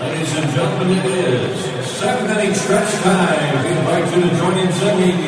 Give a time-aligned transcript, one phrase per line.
[0.00, 3.64] Ladies and gentlemen, it is seventh inning stretch time.
[3.64, 5.20] We invite you to join in singing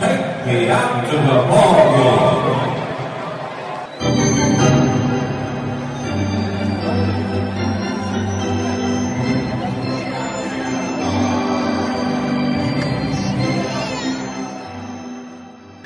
[0.00, 2.70] Take Me Out to the Ball Game.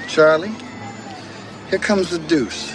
[0.08, 0.54] Charlie,
[1.70, 2.74] here comes the deuce.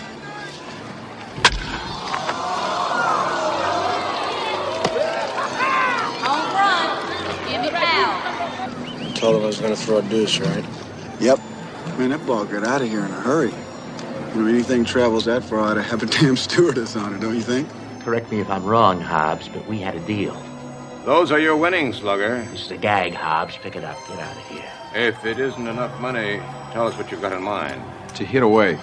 [6.23, 6.87] Home run.
[7.49, 9.13] Give me foul.
[9.13, 10.65] Told him I was going to throw a deuce, right?
[11.19, 11.39] Yep.
[11.97, 13.51] Man, that ball got out of here in a hurry.
[14.33, 17.69] When anything travels that far, I'd have a damn stewardess on it, don't you think?
[18.01, 20.35] Correct me if I'm wrong, Hobbs, but we had a deal.
[21.05, 22.45] Those are your winnings, Slugger.
[22.51, 23.57] This is a gag, Hobbs.
[23.57, 23.97] Pick it up.
[24.07, 24.71] Get out of here.
[24.95, 26.39] If it isn't enough money,
[26.71, 27.81] tell us what you've got in mind.
[28.15, 28.75] To hit away.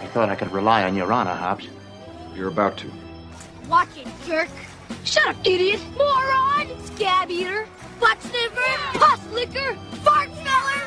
[0.00, 1.68] I thought I could rely on your honor, Hobbs.
[2.34, 2.90] You're about to.
[3.68, 4.48] Watch it, jerk.
[5.04, 5.80] Shut up, idiot.
[5.96, 6.68] Moron.
[6.84, 7.66] Scab eater.
[8.04, 8.98] Butt sniffer.
[8.98, 9.74] Puss licker.
[10.04, 10.82] Fart smeller.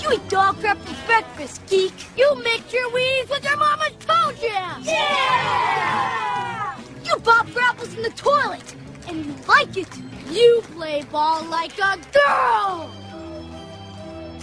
[0.00, 1.92] You eat dog crap for breakfast, geek.
[2.16, 4.80] You mix your weeds with your mama's toe jam.
[4.82, 6.74] Yeah!
[7.04, 8.74] You pop grapples in the toilet,
[9.06, 9.88] and you like it.
[10.30, 12.90] You play ball like a girl.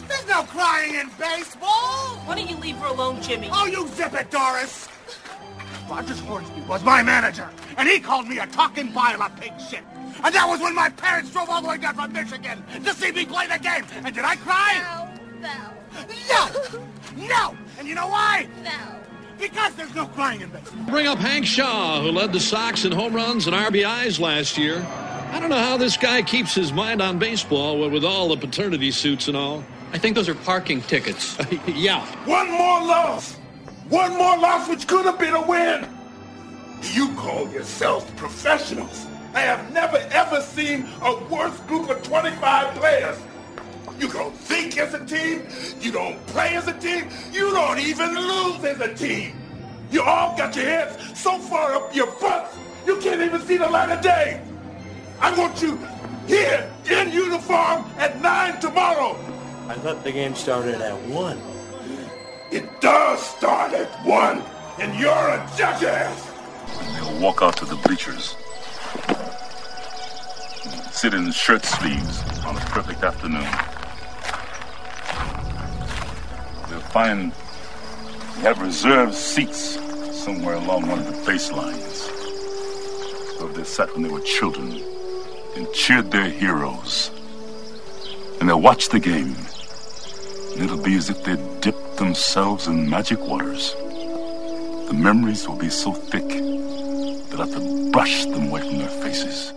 [0.08, 2.20] There's no crying in baseball!
[2.26, 3.50] Why don't you leave her alone, Jimmy?
[3.52, 4.88] Oh, you zip it, Doris!
[5.90, 9.84] Rogers Hornsby was my manager, and he called me a talking pile of pig shit.
[10.26, 13.12] And that was when my parents drove all the way down from Michigan to see
[13.12, 13.86] me play the game.
[14.04, 14.82] And did I cry?
[15.40, 15.70] No,
[16.28, 16.50] No!
[17.16, 17.58] No!
[17.78, 18.48] And you know why?
[18.64, 18.72] no.
[19.38, 20.84] Because there's no crying in baseball.
[20.86, 24.84] Bring up Hank Shaw, who led the Sox in home runs and RBIs last year.
[25.32, 28.90] I don't know how this guy keeps his mind on baseball with all the paternity
[28.90, 29.64] suits and all.
[29.94, 31.38] I think those are parking tickets.
[31.68, 32.04] yeah.
[32.26, 33.36] One more loss!
[33.90, 35.88] One more loss which could have been a win!
[36.94, 39.06] You call yourselves professionals.
[39.36, 43.18] I have never ever seen a worse group of 25 players.
[44.00, 45.46] You don't think as a team.
[45.82, 47.10] You don't play as a team.
[47.34, 49.36] You don't even lose as a team.
[49.92, 53.68] You all got your heads so far up your butts, you can't even see the
[53.68, 54.42] light of day.
[55.20, 55.80] I want you
[56.28, 59.18] here in uniform at 9 tomorrow.
[59.68, 61.42] I thought the game started at 1.
[62.52, 64.44] It does start at 1,
[64.80, 66.32] and you're a jackass.
[66.80, 68.36] And they'll walk out to the bleachers.
[70.96, 73.44] Sit in shirt sleeves on a perfect afternoon.
[76.70, 77.34] They'll find
[78.36, 79.78] they have reserved seats
[80.24, 82.08] somewhere along one of the baselines.
[83.42, 84.82] Where they sat when they were children
[85.58, 87.12] and cheered their heroes.
[88.40, 89.36] And they'll watch the game.
[90.54, 93.74] And it'll be as if they dipped themselves in magic waters.
[93.74, 99.52] The memories will be so thick they'll have to brush them away from their faces.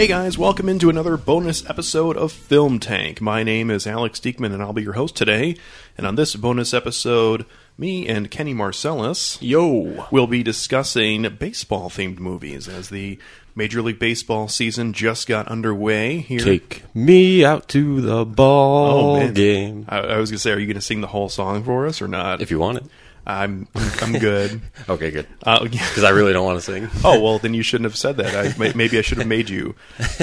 [0.00, 3.20] Hey guys, welcome into another bonus episode of Film Tank.
[3.20, 5.56] My name is Alex Diekman and I'll be your host today.
[5.98, 7.44] And on this bonus episode,
[7.76, 10.06] me and Kenny Marcellus Yo.
[10.10, 13.18] will be discussing baseball themed movies as the
[13.54, 16.40] Major League Baseball season just got underway here.
[16.40, 19.84] Take me out to the ball Oh, game.
[19.86, 21.86] I, I was going to say, are you going to sing the whole song for
[21.86, 22.40] us or not?
[22.40, 22.84] If you want it.
[23.38, 23.68] I'm
[24.00, 24.60] I'm good.
[24.88, 25.26] Okay, good.
[25.42, 26.88] Uh, Because I really don't want to sing.
[27.04, 28.34] oh well, then you shouldn't have said that.
[28.60, 29.74] I, maybe I should have made you.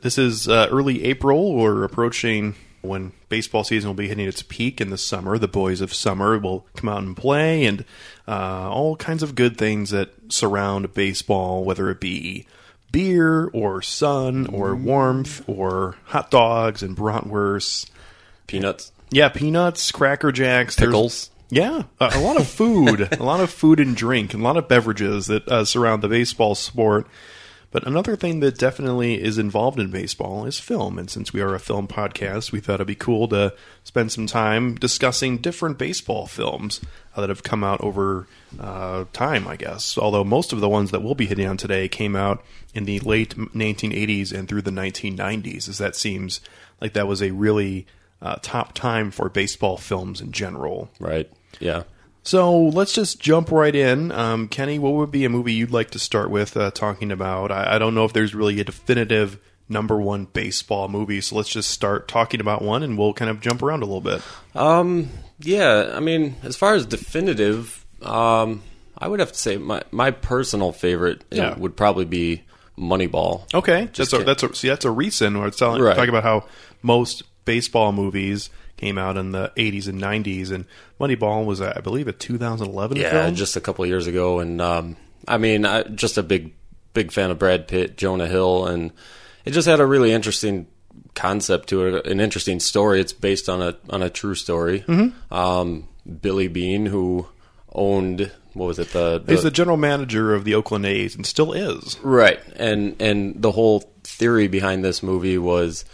[0.00, 1.54] This is uh, early April.
[1.54, 5.38] We're approaching when baseball season will be hitting its peak in the summer.
[5.38, 7.86] The boys of summer will come out and play, and
[8.28, 12.46] uh, all kinds of good things that surround baseball, whether it be
[12.92, 17.88] beer or sun or warmth or hot dogs and bratwursts.
[18.46, 18.92] Peanuts.
[19.10, 21.30] Yeah, peanuts, cracker jacks, Pickles.
[21.50, 24.56] Yeah, a, a lot of food, a lot of food and drink, and a lot
[24.56, 27.06] of beverages that uh, surround the baseball sport.
[27.74, 30.96] But another thing that definitely is involved in baseball is film.
[30.96, 33.52] And since we are a film podcast, we thought it'd be cool to
[33.82, 36.80] spend some time discussing different baseball films
[37.16, 38.28] uh, that have come out over
[38.60, 39.98] uh, time, I guess.
[39.98, 42.44] Although most of the ones that we'll be hitting on today came out
[42.74, 46.40] in the late 1980s and through the 1990s, as that seems
[46.80, 47.88] like that was a really
[48.24, 50.90] uh, top time for baseball films in general.
[50.98, 51.30] Right.
[51.60, 51.82] Yeah.
[52.22, 54.10] So let's just jump right in.
[54.10, 57.52] Um, Kenny, what would be a movie you'd like to start with uh, talking about?
[57.52, 59.38] I, I don't know if there's really a definitive
[59.68, 63.40] number one baseball movie, So let's just start talking about one, and we'll kind of
[63.40, 64.22] jump around a little bit.
[64.54, 68.62] Um, yeah, I mean, as far as definitive, um,
[68.96, 71.58] I would have to say my my personal favorite Yeah.
[71.58, 72.42] would probably be
[72.78, 73.52] Moneyball.
[73.54, 75.94] Okay, Just that's a, that's a, see that's a recent where it's telling, Right.
[75.94, 76.44] talking about how
[76.82, 80.64] most baseball movies came out in the 80s and 90s, and
[81.00, 83.34] Moneyball was, I believe, a 2011 Yeah, film.
[83.34, 84.96] just a couple of years ago, and um,
[85.28, 86.52] I mean, I just a big
[86.92, 88.92] big fan of Brad Pitt, Jonah Hill, and
[89.44, 90.66] it just had a really interesting
[91.14, 93.00] concept to it, an interesting story.
[93.00, 94.80] It's based on a on a true story.
[94.86, 95.12] Mhm.
[95.32, 95.88] Um,
[96.20, 97.26] Billy Beane, who
[97.72, 101.26] owned what was it the, the He's the general manager of the Oakland A's and
[101.26, 101.98] still is.
[102.02, 105.84] Right, and and the whole theory behind this movie was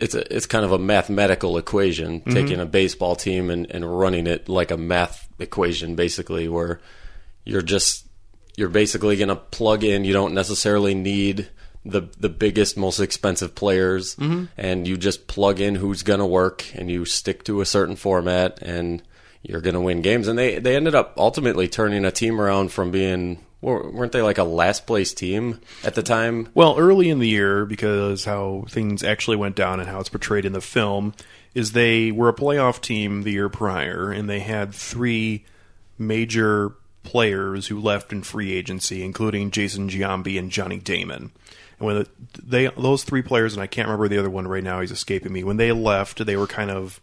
[0.00, 2.32] it's a, it's kind of a mathematical equation, Mhm.
[2.32, 6.80] taking a baseball team and, and running it like a math equation, basically, where
[7.44, 8.04] you're just
[8.56, 10.04] you're basically going to plug in.
[10.04, 11.48] You don't necessarily need
[11.84, 14.48] the the biggest, most expensive players, Mhm.
[14.56, 17.94] and you just plug in who's going to work, and you stick to a certain
[17.96, 19.00] format, and
[19.42, 20.26] you're going to win games.
[20.28, 24.38] And they they ended up ultimately turning a team around from being weren't they like
[24.38, 26.48] a last place team at the time?
[26.54, 30.44] Well, early in the year, because how things actually went down and how it's portrayed
[30.44, 31.14] in the film,
[31.54, 35.44] is they were a playoff team the year prior, and they had three
[35.98, 36.72] major
[37.02, 41.32] players who left in free agency, including Jason Giambi and Johnny Damon.
[41.78, 42.06] And when
[42.40, 45.32] they those three players, and I can't remember the other one right now, he's escaping
[45.32, 45.42] me.
[45.42, 47.00] When they left, they were kind of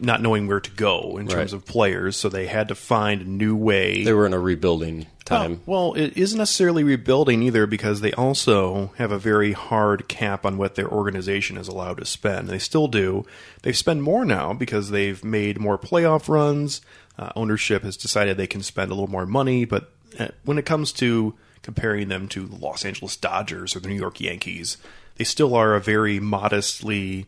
[0.00, 1.58] not knowing where to go in terms Right.
[1.58, 4.04] of players, so they had to find a new way.
[4.04, 5.60] They were in a rebuilding time.
[5.66, 10.44] Well, well, it isn't necessarily rebuilding either because they also have a very hard cap
[10.44, 12.48] on what their organization is allowed to spend.
[12.48, 13.24] They still do.
[13.62, 16.80] They spend more now because they've made more playoff runs.
[17.18, 20.66] Uh, ownership has decided they can spend a little more money, but uh, when it
[20.66, 24.76] comes to comparing them to the Los Angeles Dodgers or the New York Yankees,
[25.16, 27.26] they still are a very modestly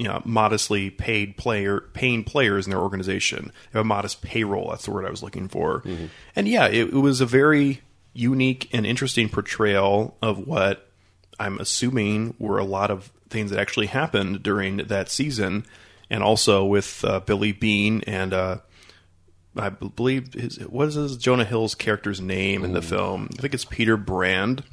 [0.00, 3.52] you know, modestly paid player paying players in their organization.
[3.70, 4.70] They have a modest payroll.
[4.70, 5.82] That's the word I was looking for.
[6.34, 7.82] And yeah, it, it was a very
[8.14, 10.88] unique and interesting portrayal of what
[11.38, 15.66] I'm assuming were a lot of things that actually happened during that season,
[16.08, 18.56] and also with uh, Billy Beane and uh,
[19.54, 23.28] I believe his what is his Jonah Hill's character's name in the film?
[23.36, 24.64] I think it's Peter Brand.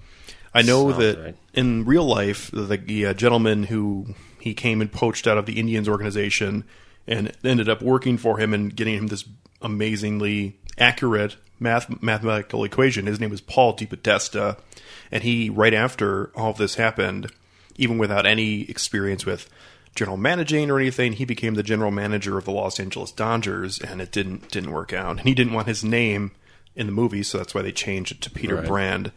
[0.53, 1.35] I know Sounds that right.
[1.53, 4.15] in real life, the, the uh, gentleman who
[4.47, 6.63] he came and poached out of the Indians organization
[7.05, 9.25] and ended up working for him and getting him this
[9.61, 13.05] amazingly accurate math mathematical equation.
[13.05, 14.57] His name was Paul DePodesta,
[15.11, 17.31] and he right after all of this happened,
[17.75, 19.49] even without any experience with
[19.95, 24.01] general managing or anything, he became the general manager of the Los Angeles Dodgers, and
[24.01, 25.11] it didn't didn't work out.
[25.11, 26.31] And he didn't want his name
[26.75, 28.67] in the movie, so that's why they changed it to Peter Right.
[28.67, 29.11] Brand.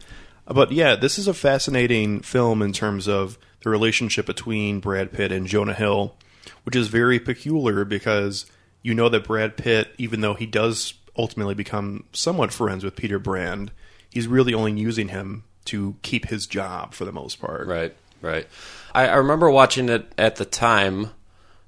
[0.47, 5.31] But yeah, this is a fascinating film in terms of the relationship between Brad Pitt
[5.31, 6.15] and Jonah Hill,
[6.63, 8.45] which is very peculiar because
[8.81, 13.19] you know that Brad Pitt, even though he does ultimately become somewhat friends with Peter
[13.19, 13.71] Brand,
[14.09, 17.67] he's really only using him to keep his job for the most part.
[17.67, 18.47] Right, right.
[18.95, 21.11] I, I remember watching it at the time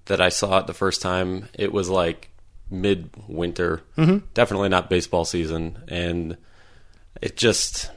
[0.06, 1.50] that I saw it the first time.
[1.54, 2.30] It was like
[2.72, 4.24] midwinter, Mhm.
[4.34, 6.38] definitely not baseball season, and
[7.22, 7.92] it just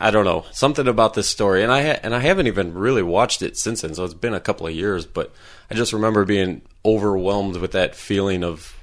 [0.00, 3.02] I don't know something about this story, and I ha- and I haven't even really
[3.02, 5.04] watched it since then, so it's been a couple of years.
[5.06, 5.32] But
[5.70, 8.74] I just remember being overwhelmed with that feeling of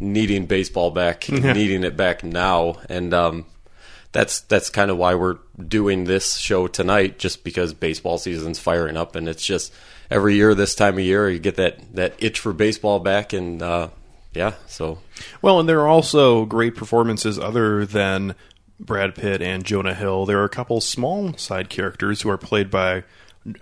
[0.00, 1.52] needing baseball back, Yeah.
[1.52, 3.46] needing it back now, and um,
[4.12, 8.96] that's that's kind of why we're doing this show tonight, just because baseball season's firing
[8.96, 9.72] up, and it's just
[10.10, 13.60] every year this time of year you get that that itch for baseball back, and
[13.60, 13.88] uh,
[14.34, 14.98] yeah, so
[15.42, 18.34] Well, and there are also great performances other than
[18.80, 20.26] Brad Pitt and Jonah Hill.
[20.26, 23.04] There are a couple small side characters who are played by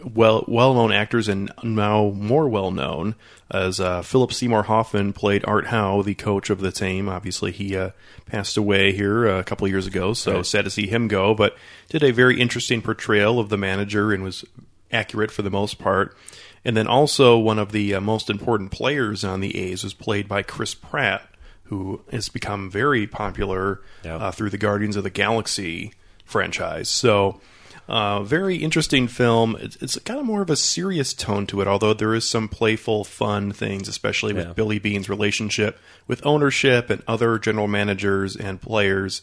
[0.05, 3.17] well well known actors and now more well known
[3.51, 7.09] as uh, Philip Seymour Hoffman played Art Howe, the coach of the team.
[7.09, 7.91] Obviously, he uh,
[8.27, 10.47] passed away here uh, a couple years ago, so Right.
[10.47, 11.35] sad to see him go.
[11.35, 11.57] But
[11.89, 14.45] did a very interesting portrayal of the manager and was
[14.93, 16.17] accurate for the most part.
[16.65, 20.29] And then also one of the uh, most important players on the A's was played
[20.29, 21.27] by Chris Pratt,
[21.73, 25.95] who has become very popular uh, through the Guardians of the Galaxy
[26.27, 26.91] franchise.
[26.91, 27.41] So,
[27.89, 29.57] uh, very interesting film.
[29.59, 32.47] It's, it's kind of more of a serious tone to it, although there is some
[32.49, 34.53] playful, fun things, especially with Yeah.
[34.53, 39.23] Billy Beane's relationship with ownership and other general managers and players.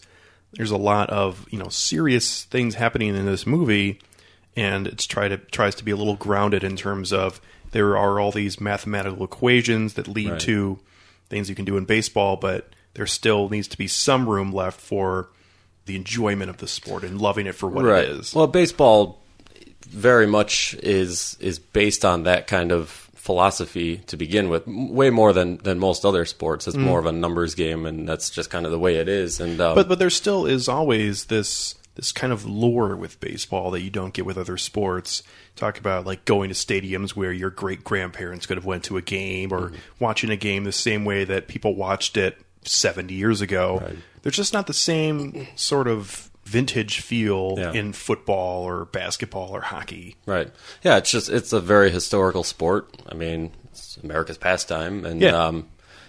[0.53, 3.99] There's a lot of you know serious things happening in this movie,
[4.55, 7.39] and it's try to tries to be a little grounded in terms of
[7.71, 10.39] there are all these mathematical equations that lead Right.
[10.41, 10.79] to
[11.29, 14.79] things you can do in baseball, but there still needs to be some room left
[14.79, 15.29] for
[15.85, 18.03] the enjoyment of the sport and loving it for what right.
[18.03, 18.33] it is.
[18.35, 19.21] Well, baseball
[19.87, 25.33] very much is is based on that kind of philosophy to begin with, way more
[25.33, 26.67] than than most other sports.
[26.67, 26.81] It's Mm.
[26.81, 29.39] more of a numbers game, and that's just kind of the way it is.
[29.39, 33.71] And um, but but there still is always this this kind of lore with baseball
[33.71, 35.21] that you don't get with other sports.
[35.57, 39.01] Talk about like going to stadiums where your great grandparents could have went to a
[39.01, 43.83] game, or watching a game the same way that people watched it seventy years ago.
[44.21, 47.73] There's just not the same sort of vintage feel Yeah.
[47.73, 50.15] in football or basketball or hockey.
[50.25, 50.49] Right.
[50.83, 52.89] Yeah, it's just it's a very historical sport.
[53.07, 55.35] I mean, it's America's pastime, and Yeah.
[55.47, 55.67] um,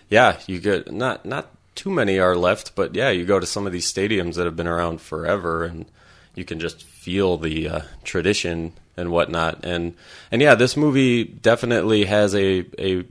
[0.09, 3.67] yeah, you get not not too many are left, but yeah, you go to some
[3.67, 5.87] of these stadiums that have been around forever, and
[6.35, 9.65] you can just feel the uh, tradition and whatnot.
[9.65, 9.95] And
[10.31, 13.05] and yeah, this movie definitely has a a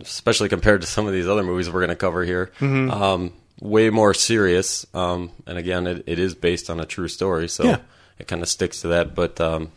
[0.00, 2.50] especially compared to some of these other movies we're going to cover here.
[2.58, 2.90] Mhm.
[2.90, 7.48] Um, way more serious, um, and again, it, it is based on a true story,
[7.48, 7.78] so Yeah.
[8.18, 9.14] it kind of sticks to that.
[9.14, 9.70] But um,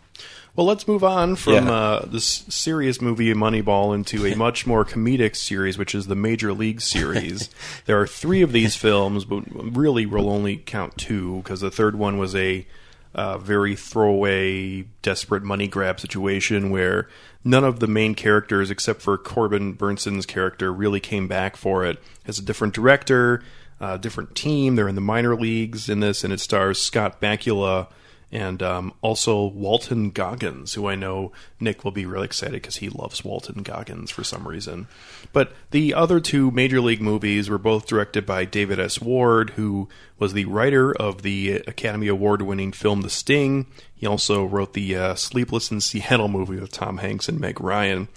[0.60, 1.72] Well, let's move on from Yeah.
[1.72, 6.52] uh, this serious movie Moneyball into a much more comedic series, which is the Major
[6.52, 7.50] League series.
[7.86, 11.96] there are three of these films, but really we'll only count two because the third
[11.96, 12.68] one was a
[13.16, 17.08] uh, very throwaway, desperate money grab situation where
[17.46, 22.04] none of the main characters, except for Corbin Bernsen's character, really came back for it.
[22.26, 23.42] Has a different director,
[23.80, 24.76] a different team.
[24.76, 27.88] They're in the minor leagues in this, and it stars Scott Bakula
[28.32, 32.90] and um, also Walton Goggins, who I know Nick will be really excited because he
[32.90, 34.88] loves Walton Goggins for some reason.
[35.34, 39.02] But the other two major league movies were both directed by David S.
[39.02, 43.66] Ward, who was the writer of the Academy Award winning film The Sting.
[43.96, 48.10] He also wrote the uh, Sleepless in Seattle movie with Tom Hanks and Meg Ryan.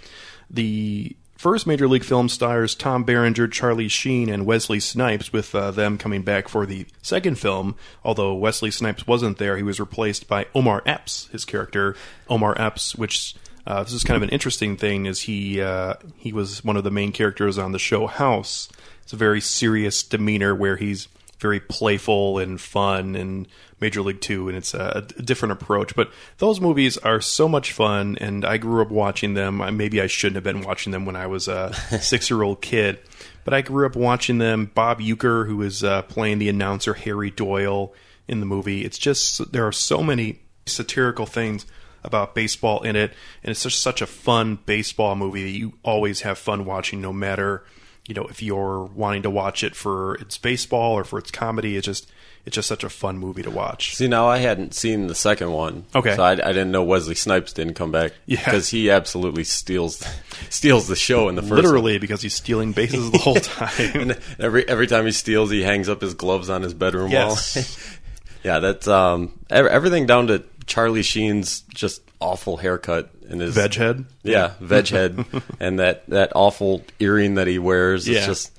[0.50, 5.72] The first major league film stars Tom Berenger, Charlie Sheen, and Wesley Snipes, with uh,
[5.72, 7.74] them coming back for the second film.
[8.04, 11.96] Although Wesley Snipes wasn't there, he was replaced by Omar Epps, his character
[12.30, 13.34] Omar Epps, which.
[13.64, 15.06] Uh, this is kind of an interesting thing.
[15.06, 18.68] Is he uh, he was one of the main characters on the show House.
[19.04, 21.06] It's a very serious demeanor where he's
[21.42, 23.46] very playful and fun and
[23.80, 25.94] Major League Two, and it's a, a different approach.
[25.94, 29.58] But those movies are so much fun, and I grew up watching them.
[29.76, 33.00] Maybe I shouldn't have been watching them when I was a six year old kid,
[33.44, 34.70] but I grew up watching them.
[34.72, 37.92] Bob Uecker, who is uh, playing the announcer Harry Doyle
[38.28, 41.66] in the movie, it's just there are so many satirical things
[42.04, 46.22] about baseball in it, and it's just such a fun baseball movie that you always
[46.22, 47.64] have fun watching, no matter
[48.06, 51.76] you know if you're wanting to watch it for its baseball or for its comedy.
[51.76, 52.10] It's just
[52.44, 53.94] it's just such a fun movie to watch.
[53.94, 55.84] See, now I hadn't seen the second one.
[55.94, 56.16] Okay.
[56.16, 58.14] So I, I didn't know Wesley Snipes didn't come back.
[58.26, 58.44] Yeah.
[58.44, 60.04] Because he absolutely steals
[60.50, 63.70] steals the show in the first Literally, because he's stealing bases the whole time.
[64.00, 67.54] and every every time he steals, he hangs up his gloves on his bedroom Yes.
[67.54, 67.98] wall.
[68.42, 74.04] yeah, that's um everything down to Charlie Sheen's just awful haircut and his Veg head?
[74.22, 75.24] Yeah, veg head,
[75.60, 78.06] and that that awful earring that he wears.
[78.08, 78.26] It's Yeah.
[78.26, 78.52] just.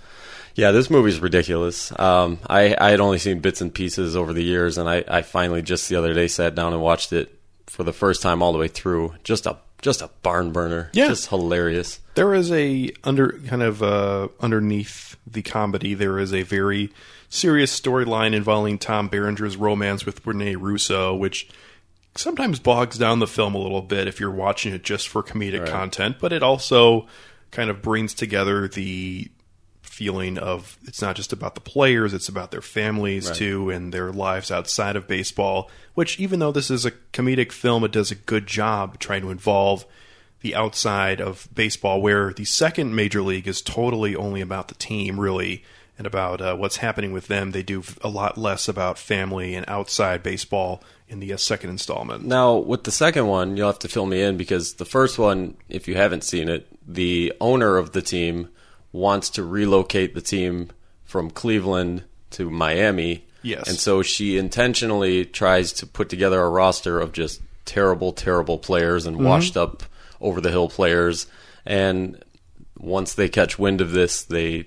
[0.56, 1.92] Yeah, this movie's ridiculous.
[2.00, 5.24] Um, I, I had only seen bits and pieces over the years, and I, I
[5.24, 8.54] finally just the other day sat down and watched it for the first time all
[8.54, 9.16] the way through.
[9.24, 10.92] Just a just a barn burner.
[10.94, 11.08] Yeah.
[11.08, 12.00] just hilarious.
[12.14, 15.96] There is a under kind of uh, underneath the comedy.
[15.96, 16.92] There is a very
[17.30, 21.50] serious storyline involving Tom Berenger's romance with Rene Russo, which
[22.16, 25.62] sometimes bogs down the film a little bit if you're watching it just for comedic
[25.62, 25.70] Right.
[25.70, 26.18] content.
[26.20, 27.08] But it also
[27.52, 29.30] kind of brings together the
[29.82, 33.36] feeling of it's not just about the players, it's about their families Right.
[33.36, 35.70] too and their lives outside of baseball.
[35.94, 39.30] Which, even though this is a comedic film, it does a good job trying to
[39.30, 39.86] involve
[40.42, 45.20] the outside of baseball, where the second major league is totally only about the team,
[45.20, 45.64] really,
[45.98, 47.52] and about uh, what's happening with them.
[47.52, 52.26] They do a lot less about family and outside baseball in the uh, second installment.
[52.26, 55.56] Now, with the second one, you'll have to fill me in because the first one,
[55.70, 58.50] if you haven't seen it, the owner of the team
[58.92, 60.70] wants to relocate the team
[61.04, 63.26] from Cleveland to Miami.
[63.42, 63.68] Yes.
[63.68, 69.06] And so she intentionally tries to put together a roster of just terrible, terrible players
[69.06, 69.24] and Mhm.
[69.26, 69.84] washed up
[70.22, 71.28] over the hill players.
[71.66, 72.24] And
[72.78, 74.66] once they catch wind of this, they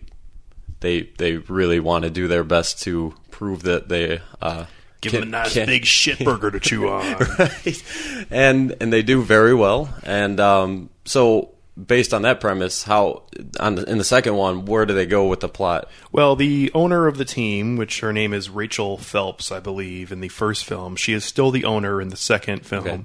[0.80, 4.66] they they really want to do their best to prove that they uh,
[5.10, 7.02] Give can- them a nice can- big shit burger to chew on.
[7.38, 8.26] right?
[8.30, 9.88] And and they do very well.
[10.02, 11.50] And um, so
[11.82, 13.22] based on that premise, how
[13.60, 15.90] on the, in the second one, where do they go with the plot?
[16.10, 20.20] Well, the owner of the team, which her name is Rachel Phelps, I believe, in
[20.20, 22.86] the first film, she is still the owner in the second film.
[22.86, 23.04] Okay.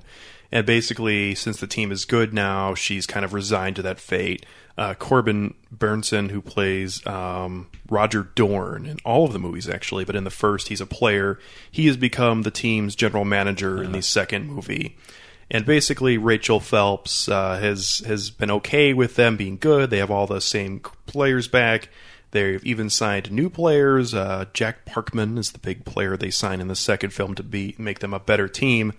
[0.52, 4.46] And basically, since the team is good now, she's kind of resigned to that fate.
[4.78, 10.16] Uh, Corbin Bernsen, who plays um, Roger Dorn in all of the movies, actually, but
[10.16, 11.40] in the first, he's a player.
[11.70, 14.98] He has become the team's general manager in the second movie.
[15.50, 19.90] And basically, Rachel Phelps uh, has has been okay with them being good.
[19.90, 21.90] They have all the same players back.
[22.32, 24.14] They've even signed new players.
[24.14, 27.76] Uh, Jack Parkman is the big player they sign in the second film to be
[27.78, 28.94] make them a better team.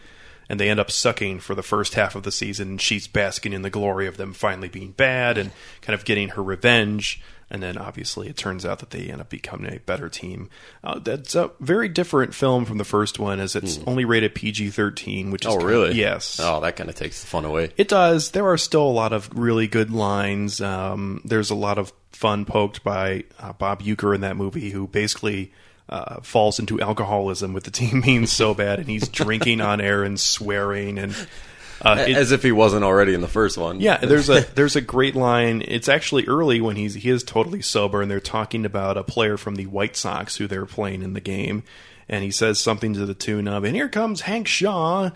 [0.48, 2.70] And they end up sucking for the first half of the season.
[2.70, 6.30] And she's basking in the glory of them finally being bad and kind of getting
[6.30, 7.22] her revenge.
[7.52, 10.48] And then obviously it turns out that they end up becoming a better team.
[10.82, 14.70] Uh, that's a very different film from the first one, as it's only rated PG
[14.70, 15.52] 13, which is.
[15.52, 15.60] Hmm.
[15.60, 15.92] Oh, really?
[15.92, 16.40] yes.
[16.42, 17.70] Oh, that kind of takes the fun away.
[17.76, 18.30] It does.
[18.30, 20.62] There are still a lot of really good lines.
[20.62, 24.86] Um, there's a lot of fun poked by uh, Bob Uecker in that movie, who
[24.86, 25.52] basically
[25.92, 30.02] uh, falls into alcoholism with the team being so bad, and he's drinking on air
[30.02, 31.14] and swearing and.
[31.84, 33.80] Uh, it- As if he wasn't already in the first one.
[33.80, 35.64] yeah, there's a there's a great line.
[35.66, 39.36] It's actually early when he's he is totally sober, and they're talking about a player
[39.36, 41.64] from the White Sox who they're playing in the game,
[42.08, 45.10] and he says something to the tune of, "And here comes Hank Shaw."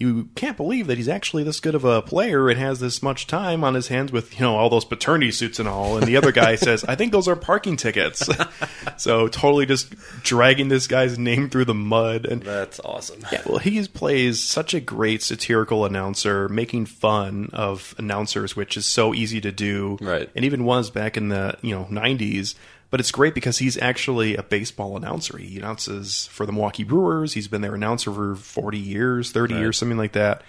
[0.00, 3.26] You can't believe that he's actually this good of a player and has this much
[3.26, 5.98] time on his hands with you know all those paternity suits and all.
[5.98, 8.26] And the other guy says, "I think those are parking tickets."
[8.96, 13.20] so totally just dragging this guy's name through the mud and That's awesome.
[13.30, 18.86] yeah, well, he plays such a great satirical announcer, making fun of announcers, which is
[18.86, 20.30] so easy to do, Right.
[20.34, 22.54] And even was back in the you know '90s.
[22.90, 25.38] But it's great because he's actually a baseball announcer.
[25.38, 27.34] He announces for the Milwaukee Brewers.
[27.34, 29.60] He's been their announcer for 40 years, 30 Right.
[29.60, 30.42] years, something like that.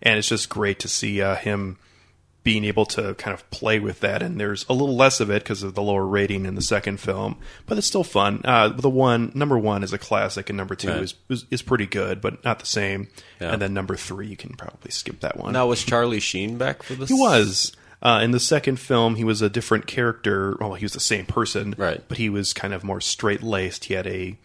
[0.00, 1.76] And it's just great to see uh, him
[2.44, 4.22] being able to kind of play with that.
[4.22, 6.98] And there's a little less of it because of the lower rating in the second
[7.00, 7.36] film,
[7.66, 8.42] but it's still fun.
[8.44, 11.02] Uh, the one number one is a classic, and number two Right.
[11.02, 13.08] is, is is pretty good, but not the same.
[13.40, 13.52] Yeah.
[13.52, 15.52] And then number three, you can probably skip that one.
[15.52, 17.08] Now was Charlie Sheen back for this?
[17.08, 17.72] He was.
[18.00, 20.56] Uh, in the second film, he was a different character.
[20.60, 22.02] Well, he was the same person, Right.
[22.06, 23.86] But he was kind of more straight laced.
[23.86, 24.36] He had a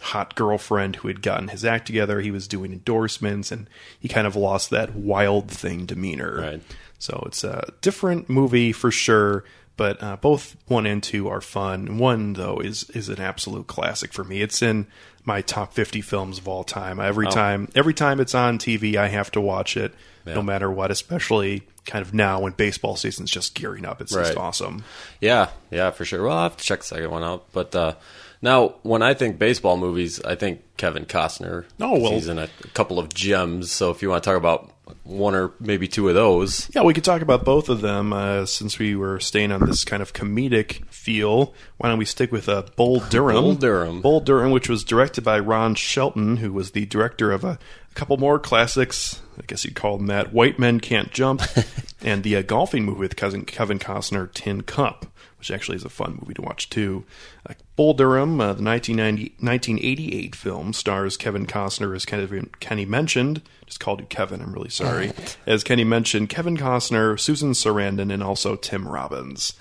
[0.00, 2.20] hot girlfriend who had gotten his act together.
[2.20, 6.36] He was doing endorsements, and he kind of lost that wild thing demeanor.
[6.40, 6.62] Right.
[6.98, 9.44] So it's a different movie for sure.
[9.76, 11.96] But uh, both one and two are fun.
[11.98, 14.42] One though is is an absolute classic for me.
[14.42, 14.86] It's in
[15.24, 17.00] my top fifty films of all time.
[17.00, 17.30] Every Oh.
[17.30, 19.94] time, every time it's on TV, I have to watch it,
[20.26, 20.34] Yeah.
[20.34, 20.90] no matter what.
[20.90, 24.00] Especially kind of now when baseball season's just gearing up.
[24.00, 24.84] It's just awesome.
[25.20, 26.22] Yeah, yeah, for sure.
[26.22, 27.46] Well, I'll have to check the second one out.
[27.52, 27.94] But uh,
[28.40, 31.64] now, when I think baseball movies, I think Kevin Costner.
[31.80, 33.72] Oh, well- he's in a, couple of gems.
[33.72, 34.72] So if you want to talk about
[35.04, 38.46] one or maybe two of those, Yeah, we could talk about both of them uh,
[38.46, 41.54] since we were staying on this kind of comedic feel.
[41.78, 43.34] Why don't we stick with uh, Bull Durham?
[43.42, 44.00] Bull Durham.
[44.00, 47.58] Bull Durham, which was directed by Ron Shelton, who was the director of a,
[47.90, 49.20] a couple more classics.
[49.38, 50.32] I guess you'd call them that.
[50.32, 51.42] White Men Can't Jump,
[52.02, 55.06] and the uh, golfing movie with cousin Kevin Costner, Tin Cup,
[55.38, 57.04] which actually is a fun movie to watch too.
[57.48, 63.40] Uh, Bull Durham, uh, the 1988 film, stars Kevin Costner, as Kenny, Kenny mentioned.
[63.64, 64.42] Just called you Kevin.
[64.42, 65.12] I'm really sorry.
[65.46, 69.54] as Kenny mentioned, Kevin Costner, Susan Sarandon, and also Tim Robbins.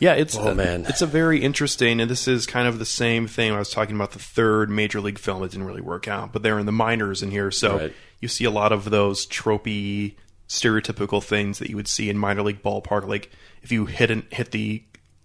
[0.00, 0.84] Yeah, it's Oh, man.
[0.88, 3.52] it's a very interesting, and this is kind of the same thing.
[3.52, 6.42] I was talking about the third major league film; it didn't really work out, but
[6.42, 7.92] they're in the minors in here, so Right.
[8.20, 10.14] you see a lot of those tropey,
[10.48, 13.06] stereotypical things that you would see in minor league ballpark.
[13.06, 13.30] Like
[13.62, 14.82] if you hit an, hit the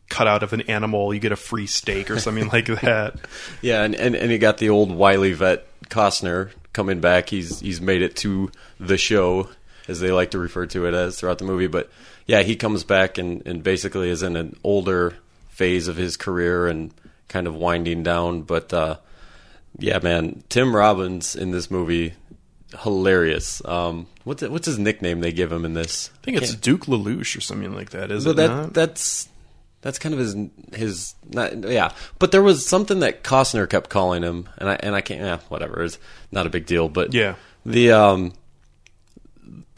[0.09, 3.15] cutout of an animal, you get a free steak or something like that.
[3.61, 7.29] yeah, and, and and you got the old wily vet Costner coming back.
[7.29, 9.49] He's he's made it to the show,
[9.89, 11.67] as they like to refer to it as throughout the movie.
[11.67, 11.89] But
[12.25, 15.15] yeah, he comes back and and basically is in an older
[15.49, 16.93] phase of his career and
[17.27, 18.43] kind of winding down.
[18.43, 18.97] But uh,
[19.77, 22.13] yeah, man, Tim Robbins in this movie.
[22.83, 23.63] Hilarious.
[23.65, 26.11] Um, what's it, what's his nickname they give him in this?
[26.13, 28.11] I think it's Duke LaLoosh or something like that.
[28.11, 28.73] Is So it that not?
[28.75, 29.27] that's
[29.81, 30.35] that's kind of his
[30.73, 31.91] his not, yeah.
[32.19, 35.39] But there was something that Costner kept calling him, and I and I can't yeah
[35.49, 35.81] whatever.
[35.83, 35.97] It's
[36.31, 37.35] not a big deal, but Yeah.
[37.65, 38.33] the um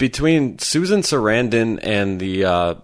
[0.01, 2.75] between Susan Sarandon and the uh,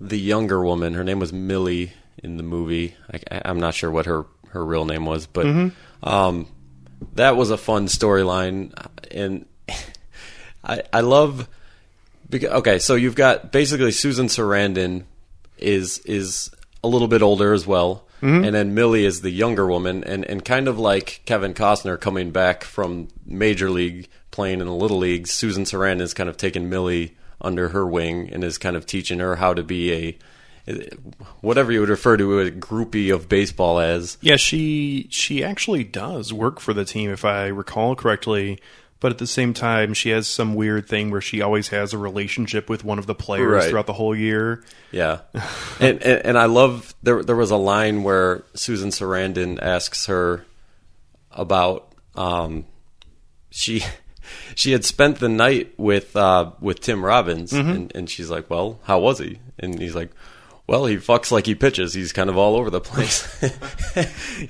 [0.00, 2.94] the younger woman, her name was Millie in the movie.
[3.12, 5.72] I, I'm not sure what her her real name was, but Mhm.
[6.04, 6.46] um,
[7.16, 8.72] that was a fun storyline,
[9.10, 9.46] and
[10.64, 11.48] I I love.
[12.28, 15.02] Because, okay, so you've got basically Susan Sarandon
[15.58, 16.50] is is
[16.84, 18.46] a little bit older as well, Mhm.
[18.46, 22.30] and then Millie is the younger woman, and and kind of like Kevin Costner coming
[22.30, 24.06] back from major league
[24.40, 25.30] playing in the little leagues.
[25.30, 29.18] Susan Sarandon is kind of taking Millie under her wing and is kind of teaching
[29.18, 30.18] her how to be a
[31.42, 34.16] whatever you would refer to a groupie of baseball as.
[34.22, 38.58] Yeah, she she actually does work for the team if I recall correctly.
[38.98, 41.98] But at the same time, she has some weird thing where she always has a
[41.98, 43.68] relationship with one of the players Right.
[43.70, 44.62] throughout the whole year.
[44.90, 45.20] Yeah,
[45.80, 47.22] and, and and I love there.
[47.22, 50.44] There was a line where Susan Sarandon asks her
[51.30, 52.64] about um,
[53.50, 53.82] she
[54.54, 57.74] she had spent the night with uh, with Tim Robbins, Mhm.
[57.74, 60.10] and, and she's like, "Well, how was he?" And he's like,
[60.66, 61.94] "Well, he fucks like he pitches.
[61.94, 63.26] He's kind of all over the place."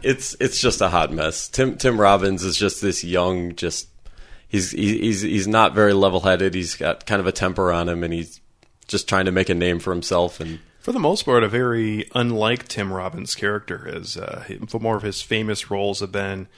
[0.02, 1.48] it's it's just a hot mess.
[1.48, 3.88] Tim Tim Robbins is just this young, just
[4.48, 6.54] he's he's he's not very level headed.
[6.54, 8.40] He's got kind of a temper on him, and he's
[8.88, 10.40] just trying to make a name for himself.
[10.40, 13.88] And For the most part, a very unlike Tim Robbins' character.
[13.92, 16.48] As uh, for more of his famous roles have been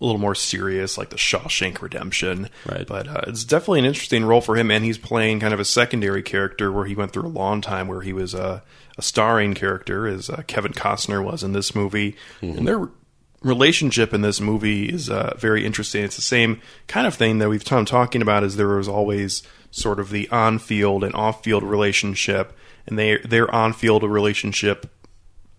[0.00, 2.48] a little more serious, like the Shawshank Redemption.
[2.66, 2.86] Right.
[2.86, 5.64] But uh, it's definitely an interesting role for him, and he's playing kind of a
[5.64, 8.62] secondary character where he went through a long time where he was a,
[8.96, 12.88] a starring character, as uh, Kevin Costner was in this movie, and their
[13.42, 16.04] relationship in this movie is uh, very interesting.
[16.04, 18.44] It's the same kind of thing that we've been talking about.
[18.44, 22.56] Is there was always sort of the on-field and off-field relationship,
[22.86, 24.86] and they their on-field relationship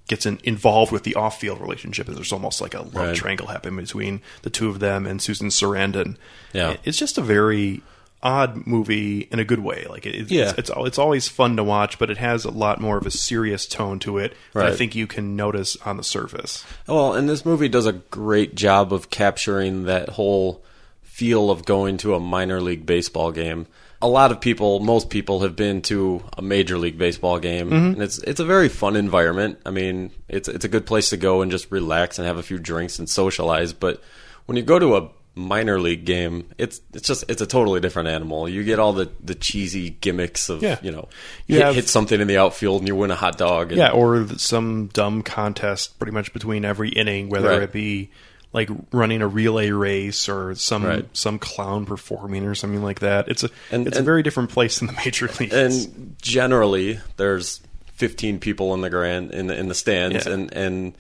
[0.10, 2.08] gets in, involved with the off-field relationship.
[2.10, 3.16] And there's almost like a love Right.
[3.16, 6.18] triangle happening between the two of them and Susan Sarandon.
[6.52, 6.76] Yeah.
[6.84, 7.82] it's just a very
[8.22, 9.86] odd movie in a good way.
[9.90, 10.52] Like it, it's, Yeah.
[10.58, 13.66] it's it's always fun to watch, but it has a lot more of a serious
[13.66, 16.66] tone to it that I think you can notice on the surface.
[16.86, 20.62] Well, and this movie does a great job of capturing that whole
[21.02, 23.68] feel of going to a minor league baseball game.
[24.02, 27.94] A lot of people, most people, have been to a major league baseball game, Mhm.
[27.94, 29.60] and it's it's a very fun environment.
[29.66, 32.44] I mean, it's it's a good place to go and just relax and have a
[32.44, 33.74] few drinks and socialize.
[33.74, 34.02] But
[34.46, 38.08] when you go to a minor league game, it's it's just it's a totally different
[38.08, 38.48] animal.
[38.48, 40.78] You get all the, the cheesy gimmicks of Yeah.
[40.82, 41.10] you know
[41.48, 43.72] You hit, have- hit something in the outfield and you win a hot dog.
[43.74, 47.64] And, Yeah, or some dumb contest pretty much between every inning, whether Right.
[47.64, 48.12] it be
[48.52, 51.06] like running a relay race or some Right.
[51.14, 53.28] some clown performing or something like that.
[53.28, 55.54] It's a And- it's a very different place than the major leagues.
[55.54, 57.62] and generally there's
[57.96, 60.34] 15 people in the grand in the in the stands Yeah.
[60.34, 60.94] and and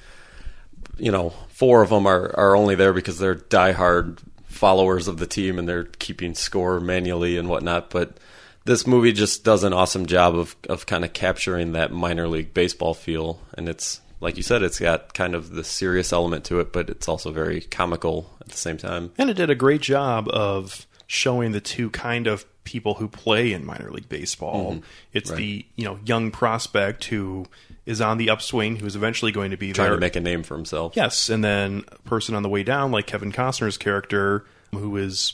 [0.97, 5.25] you know four of them are are only there because they're diehard followers of the
[5.27, 8.17] team and they're keeping score manually and whatnot but
[8.65, 12.53] this movie just does an awesome job of of kind of capturing that minor league
[12.53, 16.59] baseball feel and it's like you said it's got kind of the serious element to
[16.59, 19.81] it but it's also very comical at the same time And it did a great
[19.81, 24.73] job of showing the two kind of people who play in minor league baseball.
[24.75, 24.83] Mhm.
[25.11, 25.37] It's Right.
[25.37, 27.47] the you know young prospect who
[27.87, 29.95] is on the upswing, who is eventually going to be trying there.
[29.95, 32.91] to make a name for himself Yes, and then a person on the way down,
[32.91, 35.33] like Kevin Costner's character, who is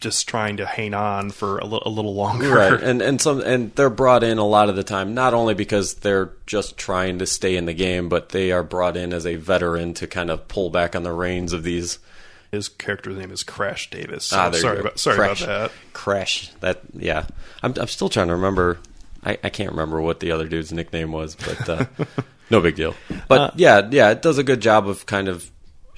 [0.00, 2.54] just trying to hang on for a, li- a little longer.
[2.54, 2.80] right.
[2.82, 5.94] And and some and they're brought in a lot of the time not only because
[5.94, 9.34] they're just trying to stay in the game but they are brought in as a
[9.36, 11.98] veteran to kind of pull back on the reins of these.
[12.52, 14.26] His character's name is Crash Davis.
[14.26, 15.92] So ah, there you sorry about sorry crash, about that.
[15.92, 16.50] crash.
[16.60, 17.26] That yeah.
[17.62, 18.78] I'm, I'm still trying to remember.
[19.24, 21.84] I, I can't remember what the other dude's nickname was but uh,
[22.50, 22.94] no big deal.
[23.26, 25.50] But Uh, yeah yeah it does a good job of kind of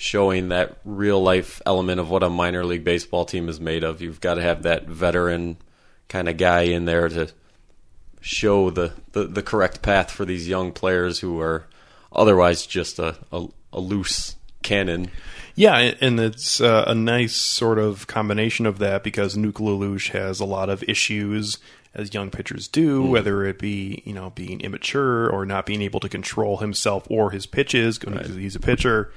[0.03, 4.01] showing that real life element of what a minor league baseball team is made of
[4.01, 5.59] you've got to have that veteran
[6.09, 7.29] kind of guy in there to
[8.23, 11.67] show the, the, the correct path for these young players who are
[12.13, 15.11] otherwise just a, a, a loose cannon.
[15.55, 20.41] Yeah, and it's uh, a nice sort of combination of that because Nuke LaLoosh has
[20.41, 21.59] a lot of issues
[21.95, 23.11] as young pitchers do, Mm.
[23.11, 27.33] whether it be you know being immature or not being able to control himself or
[27.33, 27.99] his pitches.
[27.99, 29.13] because He's a pitcher,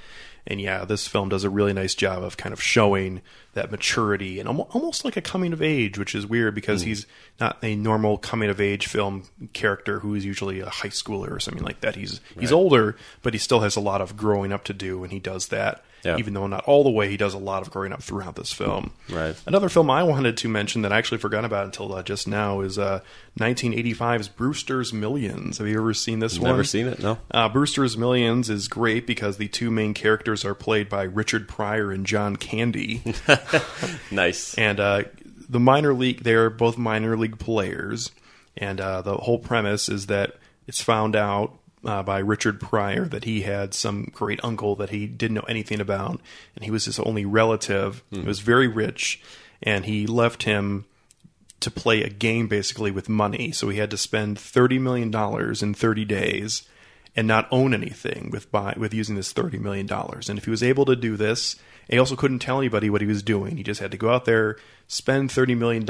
[0.45, 3.21] and yeah, this film does a really nice job of kind of showing
[3.53, 6.87] that maturity and almost like a coming of age, which is weird because Mm.
[6.87, 7.05] he's
[7.39, 11.39] not a normal coming of age film character who is usually a high schooler or
[11.39, 11.95] something like that.
[11.95, 15.13] He's he's older, but he still has a lot of growing up to do, and
[15.13, 15.83] he does that.
[16.03, 16.17] Yeah.
[16.17, 18.51] Even though not all the way, he does a lot of growing up throughout this
[18.51, 18.91] film.
[19.09, 19.35] Right.
[19.47, 22.59] Another film I wanted to mention that I actually forgot about until uh, just now
[22.59, 22.99] is uh,
[23.39, 25.59] 1985's Brewster's Millions.
[25.59, 26.51] Have you ever seen this one?
[26.51, 27.17] Never seen it, no.
[27.31, 31.91] Uh, Brewster's Millions is great because the two main characters are played by Richard Pryor
[31.91, 33.01] and John Candy.
[34.11, 34.55] nice.
[34.55, 35.03] And uh,
[35.47, 38.11] the minor league, they're both minor league players.
[38.57, 40.35] And uh, the whole premise is that
[40.67, 45.05] it's found out uh, by Richard Pryor that he had some great uncle that he
[45.07, 46.19] didn't know anything about.
[46.55, 48.03] And he was his only relative.
[48.21, 49.21] He was very rich.
[49.61, 50.85] And he left him
[51.59, 53.51] to play a game basically with money.
[53.51, 55.13] So he had to spend $30 million
[55.61, 56.67] in 30 days
[57.15, 59.89] and not own anything with buy, with using this $30 million.
[59.91, 61.55] And if he was able to do this,
[61.89, 63.57] he also couldn't tell anybody what he was doing.
[63.57, 65.85] He just had to go out there, spend $30 million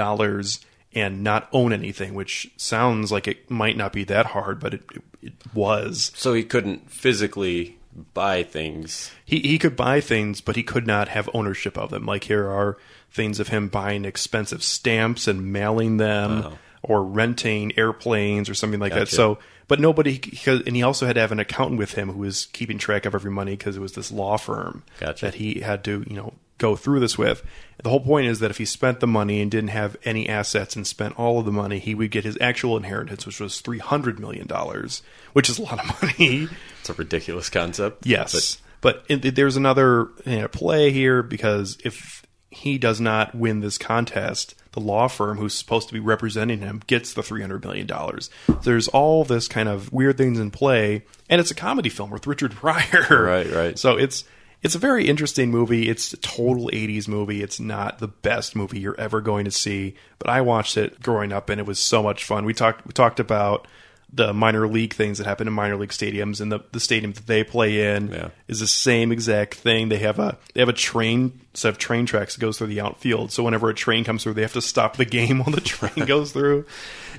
[0.95, 4.84] and not own anything, which sounds like it might not be that hard, but it,
[4.93, 6.12] it, it was.
[6.15, 7.77] So he couldn't physically
[8.13, 9.12] buy things.
[9.25, 12.06] He he could buy things, but he could not have ownership of them.
[12.06, 12.77] Like here are
[13.12, 16.58] things of him buying expensive stamps and mailing them, Oh.
[16.82, 19.08] or renting airplanes or something like that.
[19.08, 22.47] So, but nobody and he also had to have an accountant with him who was
[22.47, 25.25] keeping track of every money because it was this law firm Gotcha.
[25.25, 27.44] that he had to you know go through this with.
[27.84, 30.76] The whole point is that if he spent the money and didn't have any assets
[30.76, 33.80] and spent all of the money, he would get his actual inheritance, which was three
[33.80, 35.02] hundred million dollars,
[35.34, 36.48] which is a lot of money.
[36.80, 38.06] It's a ridiculous concept.
[38.06, 43.62] Yes, but, it, there's another you know, play here because if he does not win
[43.62, 47.63] this contest, the law firm who's supposed to be representing him gets the three hundred
[47.63, 48.30] million dollars.
[48.63, 52.28] There's all this kind of weird things in play, and it's a comedy film with
[52.28, 53.24] Richard Pryor.
[53.24, 53.80] Right, right.
[53.80, 54.26] So it's
[54.63, 55.89] it's a very interesting movie.
[55.89, 57.43] It's a total 80s movie.
[57.43, 61.32] It's not the best movie you're ever going to see, but I watched it growing
[61.34, 62.45] up and it was so much fun.
[62.45, 63.67] We talked we talked about
[64.15, 67.26] the minor league things that happen in minor league stadiums and the, the stadium that
[67.26, 68.30] they play in Yeah.
[68.47, 69.89] is the same exact thing.
[69.89, 72.80] They have a they have a train set of train tracks that goes through the
[72.82, 73.32] outfield.
[73.32, 76.06] So whenever a train comes through, they have to stop the game while the train
[76.06, 76.65] goes through.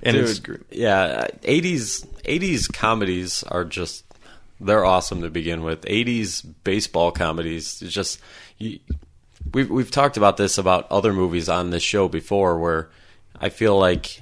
[0.04, 4.04] And it's Dude, yeah, eighties eighties comedies are just
[4.60, 5.84] they're awesome to begin with.
[5.86, 8.20] Eighties baseball comedies is just
[8.58, 8.78] you,
[9.52, 12.90] we've we've talked about this about other movies on this show before, where
[13.40, 14.20] I feel like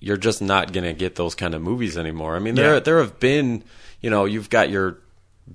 [0.00, 2.36] you're just not gonna get those kind of movies anymore.
[2.36, 2.80] I mean, there Yeah.
[2.80, 3.62] there have been
[4.00, 4.98] you know you've got your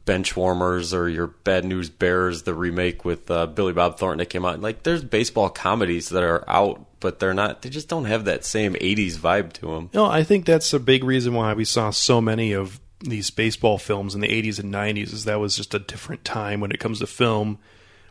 [0.05, 4.27] bench warmers or your bad news bears the remake with uh, billy bob thornton that
[4.27, 8.05] came out like there's baseball comedies that are out but they're not they just don't
[8.05, 11.55] have that same 80s vibe to them No, I think that's a big reason why
[11.55, 15.39] we saw so many of these baseball films in the 80s and 90s is that
[15.39, 17.57] was just a different time when it comes to film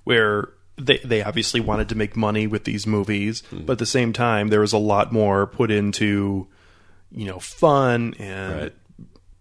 [0.05, 3.65] where they they obviously wanted to make money with these movies, hmm.
[3.67, 6.47] but at the same time there was a lot more put into
[7.11, 8.73] you know fun and Right.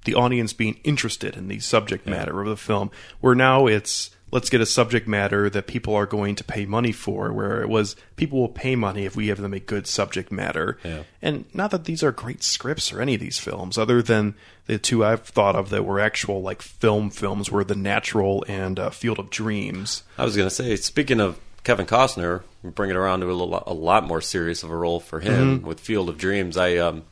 [0.06, 2.92] the audience being interested in the subject matter of the film.
[3.22, 6.92] Where now it's let's get a subject matter that people are going to pay money
[6.92, 7.32] for.
[7.32, 10.78] Where it was people will pay money if we give them a good subject matter.
[10.84, 11.04] Yeah.
[11.22, 14.36] And not that these are great scripts or any of these films, other than
[14.66, 18.80] the two I've thought of that were actual like film films, were The Natural and
[18.80, 20.04] uh, Field of Dreams.
[20.18, 23.64] I was going to say, speaking of Kevin Costner, bring it around to a, lo-
[23.66, 26.58] a lot more serious of a role for him with Field of Dreams.
[26.58, 27.04] I um,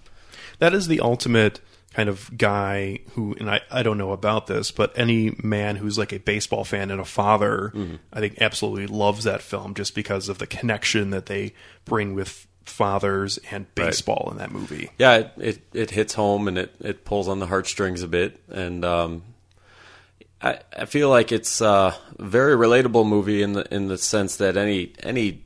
[0.60, 1.60] That is the ultimate
[1.96, 5.98] kind of guy who, and I, I don't know about this, but any man who's
[5.98, 7.72] like a baseball fan and a father,
[8.12, 11.54] I think absolutely loves that film just because of the connection that they
[11.86, 14.90] bring with fathers and baseball in that movie.
[14.98, 18.42] yeah, it, it it hits home and it it pulls on the heartstrings a bit,
[18.50, 19.24] and um,
[20.42, 24.58] I I feel like it's a very relatable movie in the in the sense that
[24.58, 25.46] any any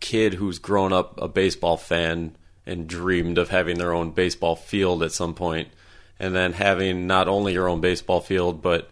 [0.00, 2.34] kid who's grown up a baseball fan
[2.66, 5.68] and dreamed of having their own baseball field at some point,
[6.18, 8.90] and then having not only your own baseball field but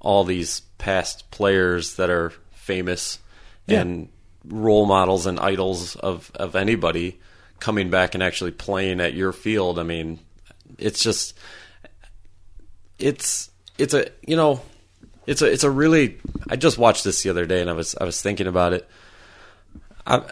[0.00, 3.18] all these past players that are famous
[3.66, 3.80] Yeah.
[3.80, 4.08] and
[4.46, 7.18] role models and idols of, of anybody
[7.58, 9.78] coming back and actually playing at your field.
[9.78, 10.20] I mean,
[10.78, 11.36] it's just
[12.98, 14.60] it's it's a you know
[15.26, 17.94] it's a it's a really I just watched this the other day and I was
[18.00, 18.88] I was thinking about it.
[20.06, 20.22] I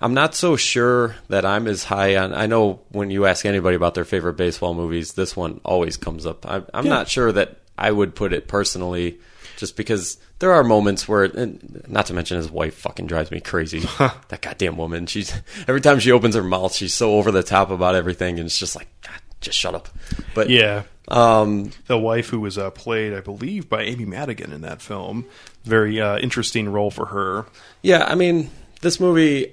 [0.00, 2.34] I'm not so sure that I'm as high on.
[2.34, 6.26] I know when you ask anybody about their favorite baseball movies, this one always comes
[6.26, 6.44] up.
[6.46, 6.92] I, I'm Yeah.
[6.92, 9.18] not sure that I would put it personally,
[9.56, 13.40] just because there are moments where, and not to mention his wife fucking drives me
[13.40, 13.80] crazy.
[14.28, 15.06] that goddamn woman.
[15.06, 15.32] She's
[15.66, 18.58] every time she opens her mouth, she's so over the top about everything, and it's
[18.58, 19.88] just like, God, just shut up.
[20.34, 20.82] But Yeah.
[21.08, 25.24] um, The wife who was uh, played, I believe, by Amy Madigan in that film.
[25.64, 27.46] Very uh, interesting role for her.
[27.82, 28.50] Yeah, I mean,
[28.82, 29.52] this movie,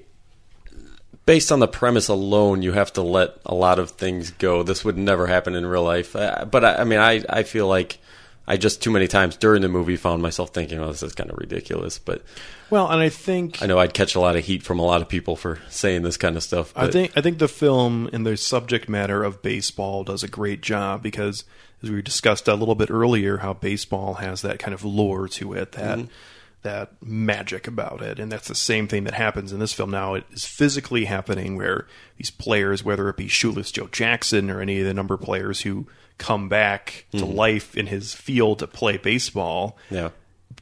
[1.25, 4.63] based on the premise alone, you have to let a lot of things go.
[4.63, 6.15] This would never happen in real life.
[6.15, 7.99] Uh, but I, I mean, I, I feel like
[8.47, 11.29] I just too many times during the movie found myself thinking, "Oh, this is kind
[11.29, 12.23] of ridiculous." But
[12.69, 15.01] Well, and I think I know I'd catch a lot of heat from a lot
[15.01, 16.73] of people for saying this kind of stuff.
[16.75, 20.61] I think I think the film and the subject matter of baseball does a great
[20.61, 21.45] job because,
[21.81, 25.53] as we discussed a little bit earlier, how baseball has that kind of lure to
[25.53, 26.09] it, that Mhm.
[26.63, 29.91] That magic about it, and that's the same thing that happens in this film.
[29.91, 34.61] Now it is physically happening where these players, whether it be Shoeless Joe Jackson or
[34.61, 37.35] any of the number of players who come back to Mhm.
[37.35, 40.09] life in his field to play baseball, yeah,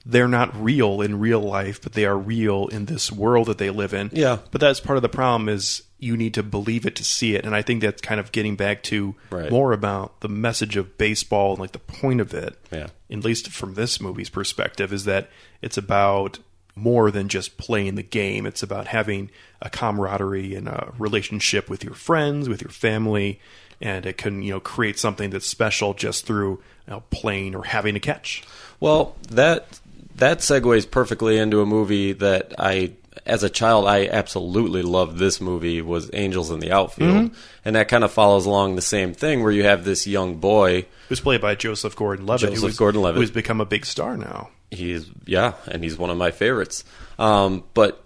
[0.05, 3.69] they're not real in real life, but they are real in this world that they
[3.69, 4.09] live in.
[4.13, 4.37] Yeah.
[4.51, 7.45] But that's part of the problem is you need to believe it to see it.
[7.45, 9.49] And I think that's kind of getting back to Right.
[9.51, 12.57] more about the message of baseball and like the point of it.
[12.71, 12.87] Yeah.
[13.09, 15.29] At least from this movie's perspective, is that
[15.61, 16.39] it's about
[16.75, 18.45] more than just playing the game.
[18.45, 19.29] It's about having
[19.61, 23.39] a camaraderie and a relationship with your friends, with your family,
[23.79, 27.63] and it can, you know, create something that's special just through you know, playing or
[27.65, 28.43] having a catch.
[28.79, 29.79] Well, that
[30.15, 32.93] that segues perfectly into a movie that I,
[33.25, 35.17] as a child, I absolutely loved.
[35.17, 37.35] This movie was Angels in the Outfield, Mhm.
[37.65, 40.85] and that kind of follows along the same thing, where you have this young boy
[41.09, 43.19] who's played by Joseph Gordon-Levitt, Joseph who was, Gordon-Levitt.
[43.19, 44.49] who's become a big star now.
[44.71, 46.83] He's yeah, and he's one of my favorites.
[47.19, 48.01] Um, but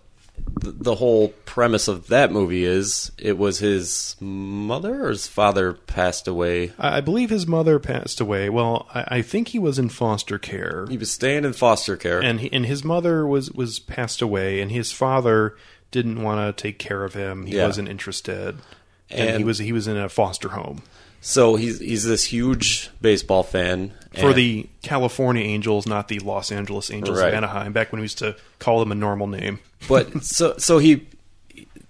[0.48, 6.28] the whole premise of that movie is it was his mother or his father passed
[6.28, 6.72] away.
[6.80, 8.50] I believe his mother passed away.
[8.50, 10.86] Well, I, I think he was in foster care.
[10.90, 14.62] He was staying in foster care, and he, and his mother was was passed away,
[14.62, 15.56] and his father
[15.92, 17.46] didn't want to take care of him.
[17.46, 17.68] He Yeah.
[17.68, 18.58] wasn't interested,
[19.10, 20.82] and, he was he was in a foster home
[21.22, 26.92] so he's he's this huge baseball fan for the California Angels, not the Los Angeles
[26.92, 27.30] Angels Right.
[27.30, 27.74] of Anaheim.
[27.74, 29.60] Back when we used to call them a normal name.
[29.88, 31.08] But so so he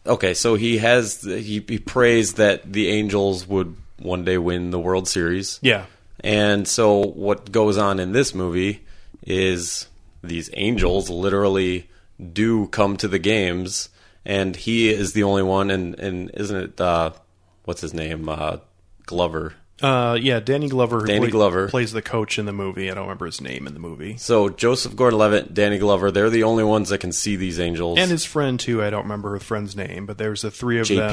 [0.05, 4.79] okay so he has he, he prays that the angels would one day win the
[4.79, 5.85] world series Yeah.
[6.21, 8.83] and so what goes on in this movie
[9.23, 9.87] is
[10.23, 11.89] these angels literally
[12.33, 13.89] do come to the games
[14.25, 17.11] and he is the only one and and isn't it uh
[17.63, 18.57] what's his name uh
[19.05, 19.53] glover
[19.85, 21.05] Uh, yeah, Danny Glover.
[21.05, 21.67] Danny play- Glover.
[21.69, 22.89] plays the coach in the movie.
[22.89, 24.17] I don't remember his name in the movie.
[24.17, 28.09] so joseph gordon-levitt danny glover they're the only ones that can see these angels And
[28.09, 28.83] his friend too.
[28.83, 30.95] I don't remember her friend's name, but there's the three of JP.
[30.97, 31.11] them.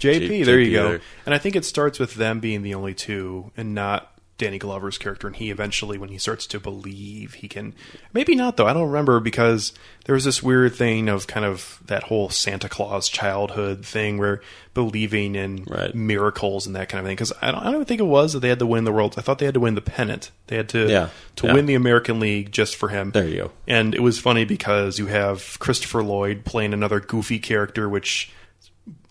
[0.00, 0.88] JP, J- there JP you go.
[0.90, 1.00] there.
[1.26, 4.98] And I think it starts with them being the only two, and not Danny Glover's
[4.98, 5.26] character.
[5.28, 7.72] And he eventually, when he starts to believe, he can.
[8.12, 8.66] Maybe not though.
[8.66, 9.72] I don't remember because
[10.06, 14.40] there was this weird thing of kind of that whole Santa Claus childhood thing where
[14.74, 17.14] believing in miracles and that kind of thing.
[17.14, 19.14] Because I don't, I don't think it was that they had to win the world.
[19.16, 20.32] I thought they had to win the pennant.
[20.48, 21.08] They had to Yeah.
[21.36, 21.54] to Yeah.
[21.54, 23.12] win the American League just for him.
[23.12, 23.50] There you go.
[23.68, 28.32] And it was funny because you have Christopher Lloyd playing another goofy character, which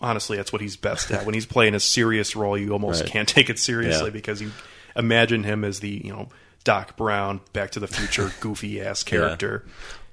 [0.00, 1.24] honestly, that's what he's best at.
[1.24, 3.10] When he's playing a serious role, you almost Right.
[3.10, 4.10] can't take it seriously Yeah.
[4.10, 4.52] because you
[4.96, 6.28] imagine him as the you know
[6.64, 9.64] Doc Brown, Back to the Future, goofy ass character.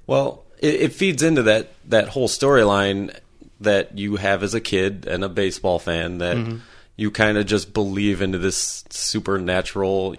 [0.08, 3.16] Well, it, it feeds into that that whole storyline
[3.62, 6.60] that you have as a kid and a baseball fan that Mhm.
[6.98, 10.16] you kind of just believe into this supernatural.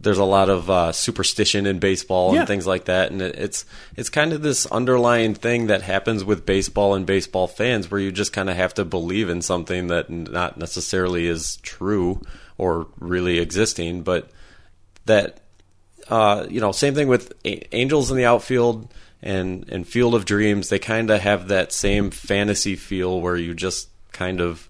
[0.00, 2.40] There's a lot of uh, superstition in baseball Yeah.
[2.40, 6.24] and things like that, and it, it's it's kind of this underlying thing that happens
[6.24, 9.86] with baseball and baseball fans, where you just kind of have to believe in something
[9.88, 12.20] that not necessarily is true
[12.58, 14.30] or really existing, but
[15.06, 15.40] that
[16.08, 20.24] uh, you know, same thing with A- Angels in the outfield and and Field of
[20.24, 20.68] Dreams.
[20.68, 24.68] They kind of have that same fantasy feel where you just kind of,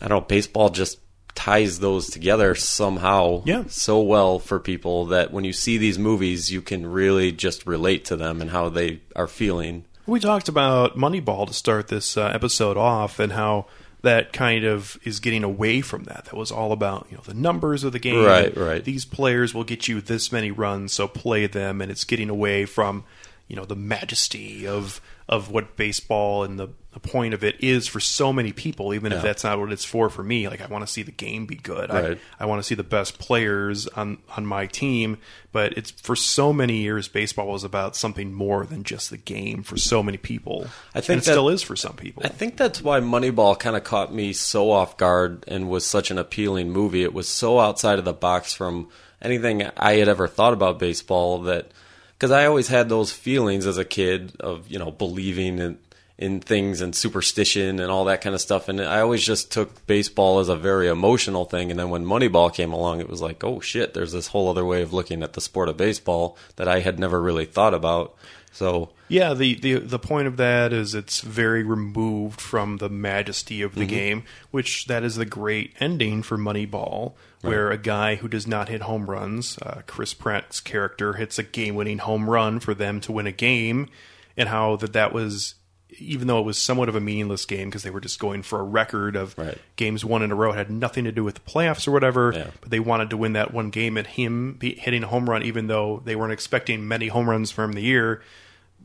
[0.00, 0.98] I don't know, baseball just
[1.34, 3.64] ties those together somehow Yeah.
[3.68, 8.04] so well for people that when you see these movies, you can really just relate
[8.06, 9.84] to them and how they are feeling.
[10.06, 13.66] We talked about Moneyball to start this uh, episode off, and how
[14.02, 16.26] that kind of is getting away from that.
[16.26, 18.24] That was all about you know the numbers of the game.
[18.24, 18.84] Right, right.
[18.84, 22.64] These players will get you this many runs, so play them, and it's getting away
[22.64, 23.04] from
[23.48, 27.86] you know the majesty of of what baseball and the, the point of it is
[27.86, 28.92] for so many people.
[28.92, 31.12] Even if that's not what it's for for me, like I want to see the
[31.12, 31.90] game be good.
[31.90, 32.18] Right.
[32.38, 35.18] I, I want to see the best players on on my team.
[35.52, 39.62] But it's for so many years, baseball was about something more than just the game
[39.62, 40.66] for so many people.
[40.94, 42.22] I think and it that- still is for some people.
[42.24, 46.10] I think that's why Moneyball kind of caught me so off guard and was such
[46.10, 47.04] an appealing movie.
[47.04, 48.88] It was so outside of the box from
[49.22, 51.70] anything I had ever thought about baseball that
[52.14, 55.78] because I always had those feelings as a kid of you know believing in
[56.20, 58.68] in things and superstition and all that kind of stuff.
[58.68, 61.70] And I always just took baseball as a very emotional thing.
[61.70, 64.64] And then when Moneyball came along it was like oh shit there's this whole other
[64.64, 68.14] way of looking at the sport of baseball that I had never really thought about.
[68.52, 73.62] So Yeah, the, the the point of that is it's very removed from the majesty
[73.62, 73.88] of the Mhm.
[73.88, 78.68] game, which that is the great ending for Moneyball, where a guy who does not
[78.68, 83.12] hit home runs, uh, Chris Pratt's character hits a game-winning home run for them to
[83.12, 83.88] win a game,
[84.36, 85.54] and how that that was
[85.98, 88.60] even though it was somewhat of a meaningless game because they were just going for
[88.60, 89.36] a record of
[89.76, 92.32] games won in a row, it had nothing to do with the playoffs or whatever.
[92.60, 95.42] But they wanted to win that one game, and him be hitting a home run,
[95.42, 98.22] even though they weren't expecting many home runs from the year,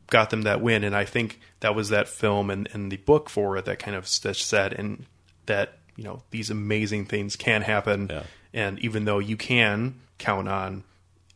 [0.08, 0.84] got them that win.
[0.84, 3.96] And I think that was that film and, and the book for it that kind
[3.96, 5.06] of that said and
[5.46, 8.08] that you know these amazing things can happen.
[8.54, 10.84] And even though you can count on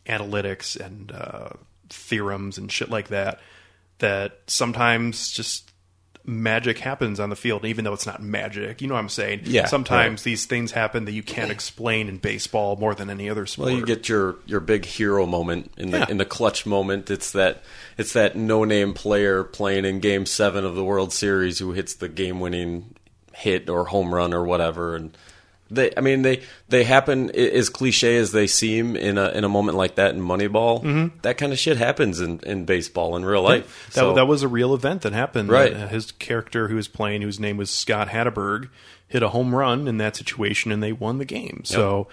[0.05, 1.49] analytics and uh,
[1.89, 3.39] theorems and shit like that,
[3.99, 5.65] that sometimes just
[6.25, 8.81] magic happens on the field, even though it's not magic.
[8.81, 9.41] You know what I'm saying?
[9.45, 13.45] Yeah, Sometimes these things happen that you can't explain in baseball more than any other
[13.45, 13.67] sport.
[13.69, 16.05] Well, you get your your big hero moment in the Yeah.
[16.09, 17.09] in the clutch moment.
[17.09, 17.63] It's that
[17.97, 21.95] it's that no name player playing in Game Seven of the World Series who hits
[21.95, 22.93] the game winning
[23.33, 24.95] hit or home run or whatever.
[24.95, 25.17] And
[25.71, 29.49] they, I mean, they they happen as cliche as they seem in a in a
[29.49, 30.83] moment like that in Moneyball.
[30.83, 31.11] Mhm.
[31.21, 33.85] That kind of shit happens in in baseball in real Yeah, life.
[33.93, 35.49] That, So- that was a real event that happened.
[35.49, 35.73] Right.
[35.73, 38.69] Uh, his character, who was playing, whose name was Scott Hatteberg,
[39.07, 41.61] hit a home run in that situation, and they won the game.
[41.65, 42.07] So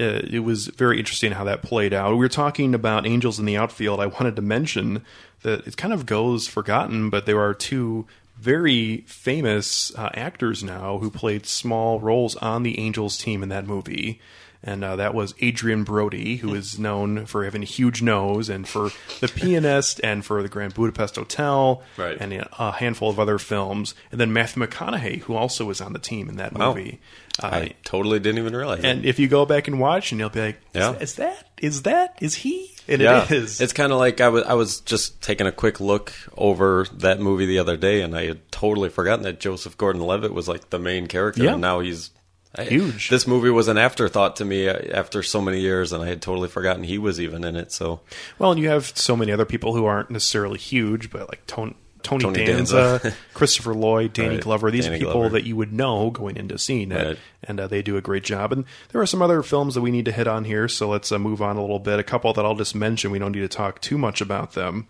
[0.00, 2.10] uh, it was very interesting how that played out.
[2.12, 3.98] We were talking about Angels in the Outfield.
[3.98, 5.02] I wanted to mention
[5.42, 8.06] that it kind of goes forgotten, but there are two
[8.38, 13.66] very famous uh, actors now who played small roles on the Angels team in that
[13.66, 14.20] movie.
[14.66, 18.66] And uh, that was Adrien Brody, who is known for having a huge nose, and
[18.66, 18.90] for
[19.20, 22.16] The Pianist, and for The Grand Budapest Hotel, Right.
[22.20, 23.94] and a handful of other films.
[24.10, 26.74] And then Matthew McConaughey, who also was on the team in that Wow.
[26.74, 26.98] movie.
[27.42, 28.82] Uh, I totally didn't even realize.
[28.82, 30.92] and if you go back and watch, and you'll be like, is, Yeah.
[30.98, 32.72] is that is that is he?
[32.88, 33.60] And yeah, it is.
[33.60, 37.20] It's kind of like I was I was just taking a quick look over that
[37.20, 40.78] movie the other day, and I had totally forgotten that Joseph Gordon-Levitt was like the
[40.78, 41.52] main character, Yeah.
[41.52, 42.10] and now he's
[42.58, 43.10] I- Huge.
[43.10, 46.22] This movie was an afterthought to me uh, after so many years, and I had
[46.22, 47.72] totally forgotten he was even in it.
[47.72, 48.00] So
[48.38, 51.74] Well, and you have so many other people who aren't necessarily huge, but like Tony,
[52.02, 53.16] Tony, Tony Danza, Danza.
[53.34, 54.40] Christopher Lloyd, Danny Right.
[54.40, 54.70] Glover.
[54.70, 55.28] These Danny are people Glover.
[55.30, 57.18] that you would know going into seeing it, Right.
[57.42, 58.52] and uh, they do a great job.
[58.52, 61.10] And there are some other films that we need to hit on here, so let's
[61.10, 61.98] uh, move on a little bit.
[61.98, 63.10] A couple that I'll just mention.
[63.10, 64.86] We don't need to talk too much about them.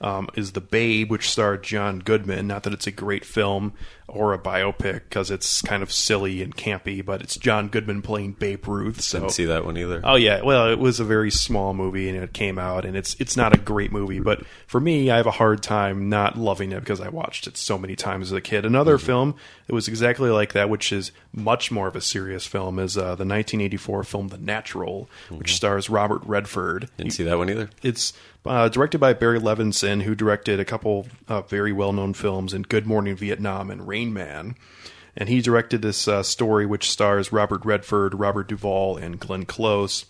[0.00, 2.46] Um, is The Babe, which starred John Goodman.
[2.46, 3.72] Not that it's a great film
[4.08, 8.32] or a biopic because it's kind of silly and campy, but it's John Goodman playing
[8.32, 9.02] Babe Ruth.
[9.02, 10.00] So didn't see that one either.
[10.02, 13.14] Oh yeah, well, it was a very small movie and it came out, and it's
[13.20, 14.18] it's not a great movie.
[14.20, 17.56] But for me, I have a hard time not loving it because I watched it
[17.58, 18.64] so many times as a kid.
[18.64, 19.34] Another film
[19.66, 23.02] that was exactly like that, which is much more of a serious film, is uh,
[23.02, 26.88] the 1984 film The Natural, which stars Robert Redford.
[26.96, 27.68] Didn't see that one either.
[27.82, 28.14] It's
[28.48, 32.62] uh, directed by Barry Levinson, who directed a couple uh, very well known films in
[32.62, 34.56] Good Morning Vietnam and Rain Man.
[35.16, 40.06] And he directed this uh, story, which stars Robert Redford, Robert Duvall, and Glenn Close.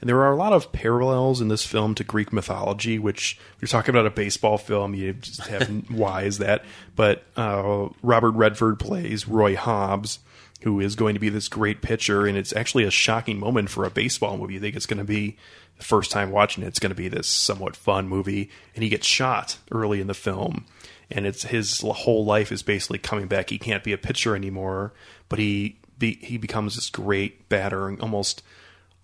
[0.00, 3.68] And there are a lot of parallels in this film to Greek mythology, which you're
[3.68, 6.64] talking about a baseball film, you just have why is that?
[6.94, 10.20] But uh, Robert Redford plays Roy Hobbs,
[10.62, 13.84] who is going to be this great pitcher, and it's actually a shocking moment for
[13.84, 14.54] a baseball movie.
[14.54, 15.36] You think it's going to be
[15.78, 18.90] the first time watching it, it's going to be this somewhat fun movie, and he
[18.90, 20.64] gets shot early in the film,
[21.10, 23.50] and it's his whole life is basically coming back.
[23.50, 24.92] He can't be a pitcher anymore,
[25.28, 28.42] but he be, he becomes this great batter and almost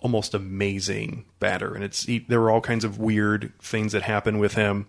[0.05, 4.39] almost amazing batter, and it's he, there were all kinds of weird things that happen
[4.39, 4.87] with him.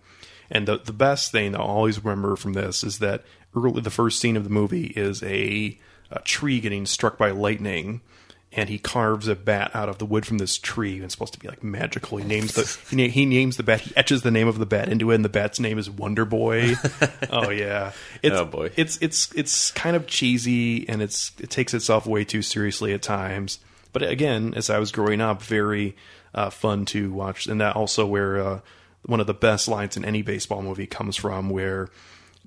[0.48, 3.24] And the the best thing I'll always remember from this is that
[3.56, 5.76] early the first scene of the movie is a,
[6.12, 8.02] a tree getting struck by lightning,
[8.52, 10.96] and he carves a bat out of the wood from this tree.
[10.96, 12.18] And it's supposed to be like magical.
[12.18, 13.80] He names the he, na- he names the bat.
[13.80, 16.24] He etches the name of the bat into it, and the bat's name is Wonder
[16.26, 16.74] Boy.
[17.30, 17.92] oh yeah,
[18.22, 18.70] it's, Oh, boy.
[18.76, 23.00] it's it's it's kind of cheesy, and it's it takes itself way too seriously at
[23.02, 23.58] times.
[23.96, 25.96] But again, as I was growing up, very
[26.34, 28.60] uh, fun to watch, and that also where uh,
[29.06, 31.88] one of the best lines in any baseball movie comes from, where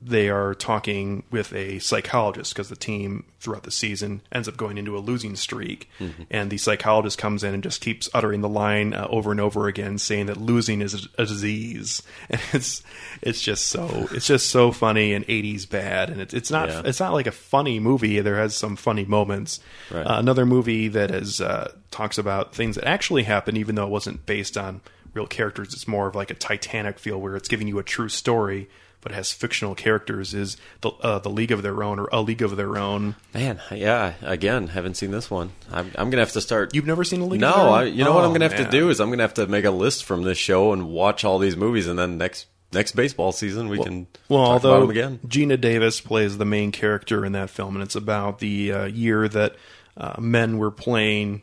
[0.02, 4.78] they are talking with a psychologist because the team throughout the season ends up going
[4.78, 6.26] into a losing streak, Mhm.
[6.32, 9.68] and the psychologist comes in and just keeps uttering the line uh, over and over
[9.68, 12.82] again, saying that losing is a, a disease, and it's
[13.22, 16.82] it's just so it's just so funny and '80s bad, and it's it's not Yeah.
[16.86, 18.20] it's not like a funny movie.
[18.22, 19.60] There has some funny moments.
[19.92, 20.06] Right.
[20.06, 23.90] Uh, another movie that is uh, talks about things that actually happened, even though it
[23.92, 24.80] wasn't based on
[25.14, 25.74] real characters.
[25.74, 28.70] It's more of like a Titanic feel, where it's giving you a true story,
[29.02, 30.34] but has fictional characters.
[30.34, 33.16] Is the uh, the League of Their Own or A League of Their Own?
[33.34, 34.14] Man, yeah.
[34.22, 35.52] Again, haven't seen this one.
[35.72, 36.74] I'm, I'm gonna have to start.
[36.76, 37.74] You've never seen a League No, of Their Own?
[37.74, 38.66] I, you know what Oh, I'm gonna have man.
[38.66, 41.24] to do is I'm gonna have to make a list from this show and watch
[41.24, 44.80] all these movies, and then next next baseball season we can Well, talk although about
[44.82, 45.20] them again.
[45.28, 49.28] Geena Davis plays the main character in that film, and it's about the uh, year
[49.28, 49.56] that
[49.98, 51.42] uh, men were playing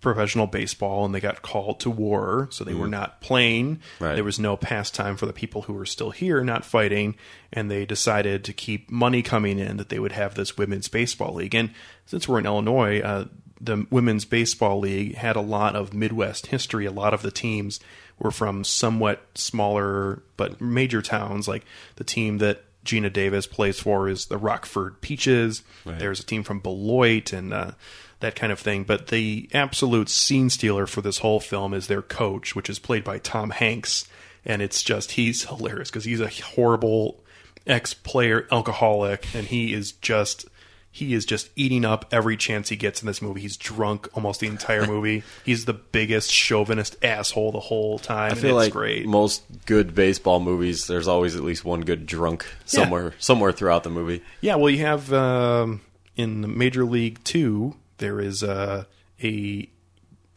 [0.00, 2.90] professional baseball and they got called to war, so they were Mhm.
[2.90, 3.80] not playing.
[3.98, 4.14] Right.
[4.14, 7.16] There was no pastime for the people who were still here, not fighting,
[7.52, 11.34] and they decided to keep money coming in that they would have this women's baseball
[11.34, 11.54] league.
[11.54, 11.70] And
[12.06, 13.24] since we're in Illinois, uh,
[13.60, 16.86] the women's baseball league had a lot of Midwest history.
[16.86, 17.80] A lot of the teams
[18.20, 21.64] were from somewhat smaller but major towns, like
[21.96, 25.62] the team that Geena Davis plays for is the Rockford Peaches.
[25.84, 25.98] Right.
[25.98, 27.72] There's a team from Beloit and uh,
[28.20, 28.84] that kind of thing.
[28.84, 33.04] But the absolute scene stealer for this whole film is their coach, which is played
[33.04, 34.06] by Tom Hanks,
[34.44, 37.22] and it's just he's hilarious because he's a horrible
[37.66, 40.46] ex-player alcoholic, and he is just
[40.90, 43.40] he is just eating up every chance he gets in this movie.
[43.42, 45.22] He's drunk almost the entire movie.
[45.44, 48.32] He's the biggest chauvinist asshole the whole time.
[48.32, 49.06] I feel like great.
[49.06, 52.64] most good baseball movies, there's always at least one good drunk Yeah.
[52.66, 54.22] somewhere somewhere throughout the movie.
[54.40, 55.82] Yeah, well, you have um,
[56.16, 58.84] in Major League Two, there is uh,
[59.22, 59.68] a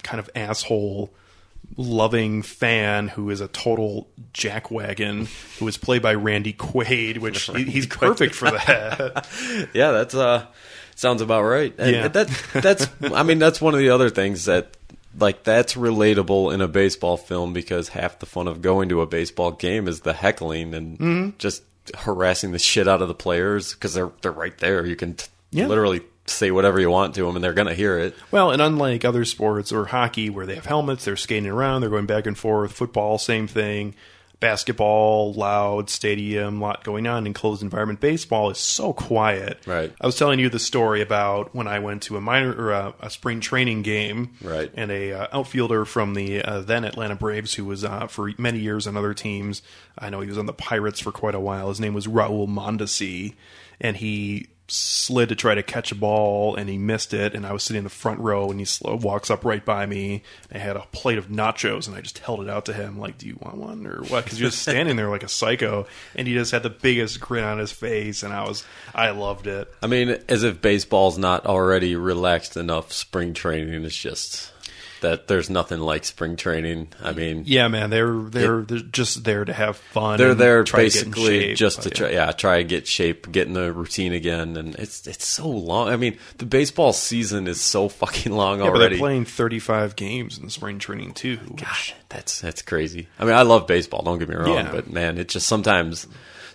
[0.03, 1.11] kind of asshole
[1.77, 5.27] loving fan who is a total jackwagon
[5.59, 9.27] who is played by Randy Quaid, which he- he's perfect for that.
[9.73, 10.45] yeah, that's uh
[10.95, 11.73] sounds about right.
[11.77, 12.07] And Yeah.
[12.09, 14.75] that that's I mean that's one of the other things that
[15.17, 19.05] like that's relatable in a baseball film because half the fun of going to a
[19.07, 21.37] baseball game is the heckling and Mhm.
[21.37, 21.63] just
[21.99, 24.85] harassing the shit out of the players because they're they're right there.
[24.85, 25.67] You can t- Yeah.
[25.67, 26.01] literally
[26.31, 28.15] say whatever you want to them and they're gonna hear it.
[28.31, 31.89] Well, and unlike other sports or hockey where they have helmets, they're skating around, they're
[31.89, 32.71] going back and forth.
[32.73, 33.95] Football, same thing.
[34.39, 37.27] Basketball, loud stadium, lot going on.
[37.27, 37.99] Enclosed environment.
[37.99, 39.59] Baseball is so quiet.
[39.67, 39.93] Right.
[40.01, 42.93] I was telling you the story about when I went to a minor or a,
[43.01, 44.71] a spring training game, Right.
[44.73, 48.57] And a uh, outfielder from the uh, then Atlanta Braves, who was uh, for many
[48.57, 49.61] years on other teams.
[49.95, 51.69] I know he was on the Pirates for quite a while.
[51.69, 53.35] His name was Raul Mondesi,
[53.79, 57.51] and he slid to try to catch a ball and he missed it and I
[57.51, 60.59] was sitting in the front row and he slow walks up right by me I
[60.59, 63.27] had a plate of nachos and I just held it out to him like do
[63.27, 66.33] you want one or what because he was standing there like a psycho and he
[66.33, 68.63] just had the biggest grin on his face and I was
[68.95, 72.91] I loved it I mean, as if baseball's not already relaxed enough.
[72.91, 74.50] Spring training is just
[75.01, 75.27] that.
[75.27, 76.89] There's nothing like spring training.
[77.01, 80.79] I mean, yeah man they're they're, they're just there to have fun they're there try
[80.79, 81.57] to basically shape.
[81.57, 84.75] just to oh, try, yeah, try and get shape, get in the routine again, and
[84.75, 85.89] it's it's so long.
[85.89, 88.95] I mean, the baseball season is so fucking long yeah, already.
[88.95, 93.07] they're playing 35 games in the spring training too Gosh, that's that's crazy.
[93.19, 94.01] I mean, I love baseball.
[94.03, 94.71] Don't get me wrong, Yeah.
[94.71, 96.07] but man, it just sometimes,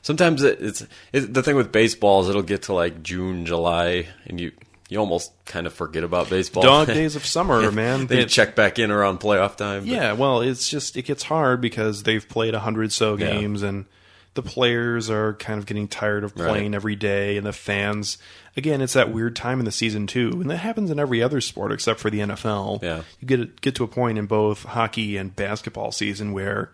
[0.03, 4.07] sometimes it, it's it, the thing with baseball is it'll get to like June, July,
[4.27, 4.53] and you
[4.89, 6.63] you almost kind of forget about baseball.
[6.63, 8.07] Dog days of summer, Yeah, man.
[8.07, 9.81] They It- check back in around playoff time.
[9.81, 13.31] but- Yeah, well, it's just it gets hard because they've played a hundred so Yeah.
[13.33, 13.87] games, and
[14.35, 16.49] the players are kind of getting tired of Right.
[16.49, 18.19] playing every day, and the fans.
[18.57, 21.41] Again, it's that weird time in the season too, and that happens in every other
[21.41, 22.81] sport except for the NFL.
[22.83, 23.03] Yeah.
[23.21, 26.71] you get get to a point in both hockey and basketball season where.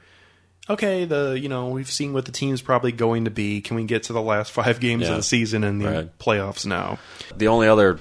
[0.70, 3.60] Okay, the you know we've seen what the team's probably going to be.
[3.60, 5.10] Can we get to the last five games Yeah.
[5.10, 6.18] of the season and the Right.
[6.18, 6.98] playoffs now?
[7.36, 7.98] The only other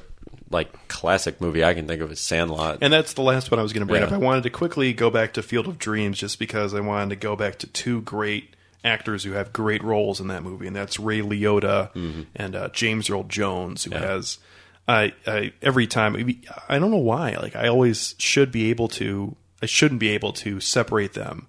[0.49, 2.79] like classic movie I can think of is Sandlot.
[2.81, 4.07] And that's the last one I was going to bring Yeah.
[4.07, 4.13] up.
[4.13, 7.15] I wanted to quickly go back to Field of Dreams just because I wanted to
[7.15, 10.99] go back to two great actors who have great roles in that movie, and that's
[10.99, 12.21] Ray Liotta Mm-hmm.
[12.35, 14.39] and uh, James Earl Jones, who has.
[14.87, 16.15] I, I every time
[16.67, 20.33] I don't know why like I always should be able to I shouldn't be able
[20.33, 21.47] to separate them.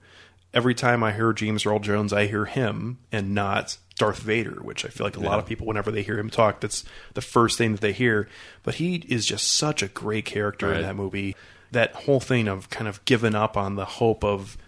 [0.55, 4.85] Every time I hear James Earl Jones, I hear him and not Darth Vader, which
[4.85, 6.85] I feel like a lot of people, whenever they hear him talk, that's
[7.15, 8.29] the first thing that they hear.
[8.63, 10.77] But he is just such a great character Right.
[10.77, 11.37] in that movie.
[11.71, 14.59] That whole thing of kind of giving up on the hope of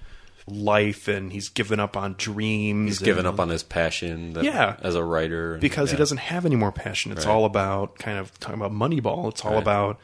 [0.46, 2.88] life, and he's given up on dreams.
[2.90, 4.34] He's given up on his passion.
[4.34, 4.76] That, Yeah.
[4.82, 7.12] as a writer and- because he doesn't have any more passion.
[7.12, 7.32] It's Right.
[7.32, 9.30] all about kind of talking about Moneyball.
[9.30, 9.62] It's all Right.
[9.62, 9.98] about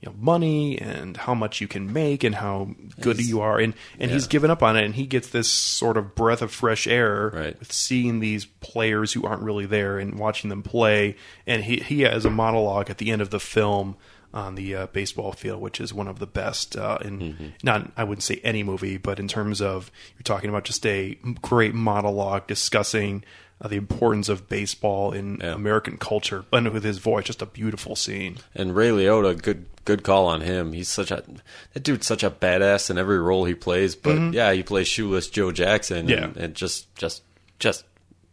[0.00, 2.68] you know money and how much you can make and how
[3.00, 3.58] good you are.
[3.58, 4.84] And and he's given up on it.
[4.84, 7.58] And he gets this sort of breath of fresh air Right.
[7.58, 11.16] with seeing these players who aren't really there and watching them play.
[11.46, 13.96] And he he has a monologue at the end of the film.
[14.34, 17.46] On the uh, baseball field, which is one of the best uh, in Mm-hmm.
[17.62, 21.16] not I wouldn't say any movie, but in terms of you're talking about just a
[21.40, 23.24] great monologue discussing
[23.60, 27.96] uh, the importance of baseball in American culture, and with his voice, just a beautiful
[27.96, 28.36] scene.
[28.54, 30.72] And Ray Liotta, good good call on him.
[30.72, 31.22] He's such a
[31.74, 33.94] that dude's such a badass in every role he plays.
[33.94, 34.32] But Mhm.
[34.34, 36.08] yeah, he plays shoeless Joe Jackson.
[36.08, 36.24] Yeah.
[36.24, 37.22] and, and just just
[37.58, 37.84] just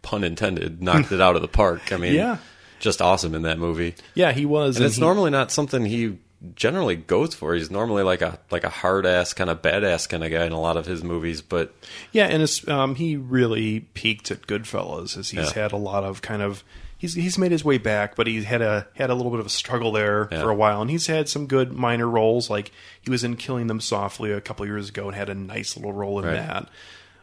[0.01, 1.93] pun intended, knocked it out of the park.
[1.93, 2.37] I mean, Yeah.
[2.79, 3.95] just awesome in that movie.
[4.15, 6.17] Yeah, he was, and, and it's he- normally not something he
[6.55, 7.53] generally goes for.
[7.55, 10.51] He's normally like a like a hard ass kind of badass kind of guy in
[10.51, 11.41] a lot of his movies.
[11.41, 11.73] But
[12.11, 15.63] Yeah, and it's, um, he really peaked at Goodfellas, as he's Yeah.
[15.63, 16.63] had a lot of kind of
[16.97, 19.45] he's he's made his way back, but he had a had a little bit of
[19.45, 20.41] a struggle there Yeah.
[20.41, 22.49] for a while, and he's had some good minor roles.
[22.49, 22.71] Like
[23.01, 25.93] he was in Killing Them Softly a couple years ago and had a nice little
[25.93, 26.35] role in Right.
[26.35, 26.69] that.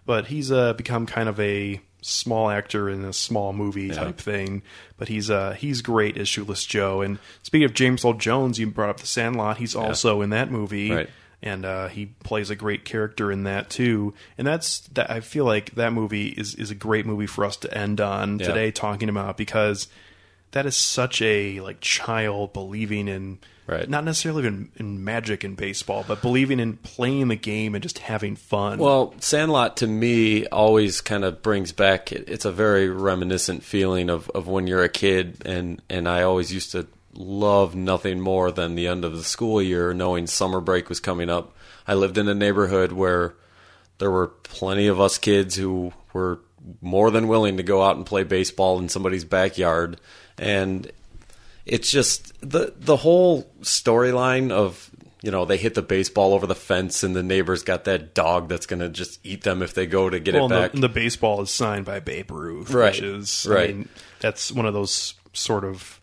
[0.07, 4.63] But he's uh, become kind of a small actor in a small movie type thing.
[4.97, 7.01] But he's uh, he's great as Shoeless Joe.
[7.03, 9.57] And speaking of James Earl Jones, you brought up The Sandlot.
[9.59, 11.11] He's also in that movie Right.
[11.43, 14.13] and uh, he plays a great character in that too.
[14.37, 15.11] And that's that.
[15.11, 18.39] I feel like that movie is is a great movie for us to end on
[18.39, 18.47] Yeah.
[18.49, 19.89] today, talking about because
[20.53, 23.39] that is such a like child believing in
[23.71, 23.89] Right.
[23.89, 28.01] not necessarily in, in magic in baseball, but believing in playing the game and just
[28.01, 28.81] having fun.
[28.81, 32.11] Well, Sandlot to me always kind of brings back.
[32.11, 36.53] It's a very reminiscent feeling of, of when you're a kid, and and I always
[36.53, 40.89] used to love nothing more than the end of the school year, knowing summer break
[40.89, 41.55] was coming up.
[41.87, 43.35] I lived in a neighborhood where
[43.99, 46.41] there were plenty of us kids who were
[46.81, 50.01] more than willing to go out and play baseball in somebody's backyard,
[50.39, 50.91] and
[51.71, 54.91] it's just the the whole storyline of
[55.23, 58.49] you know they hit the baseball over the fence and the neighbor's got that dog
[58.49, 60.73] that's going to just eat them if they go to get well, it back.
[60.73, 63.71] The, the baseball is signed by Babe Ruth, Right, which is right.
[63.71, 66.01] I mean, that's one of those sort of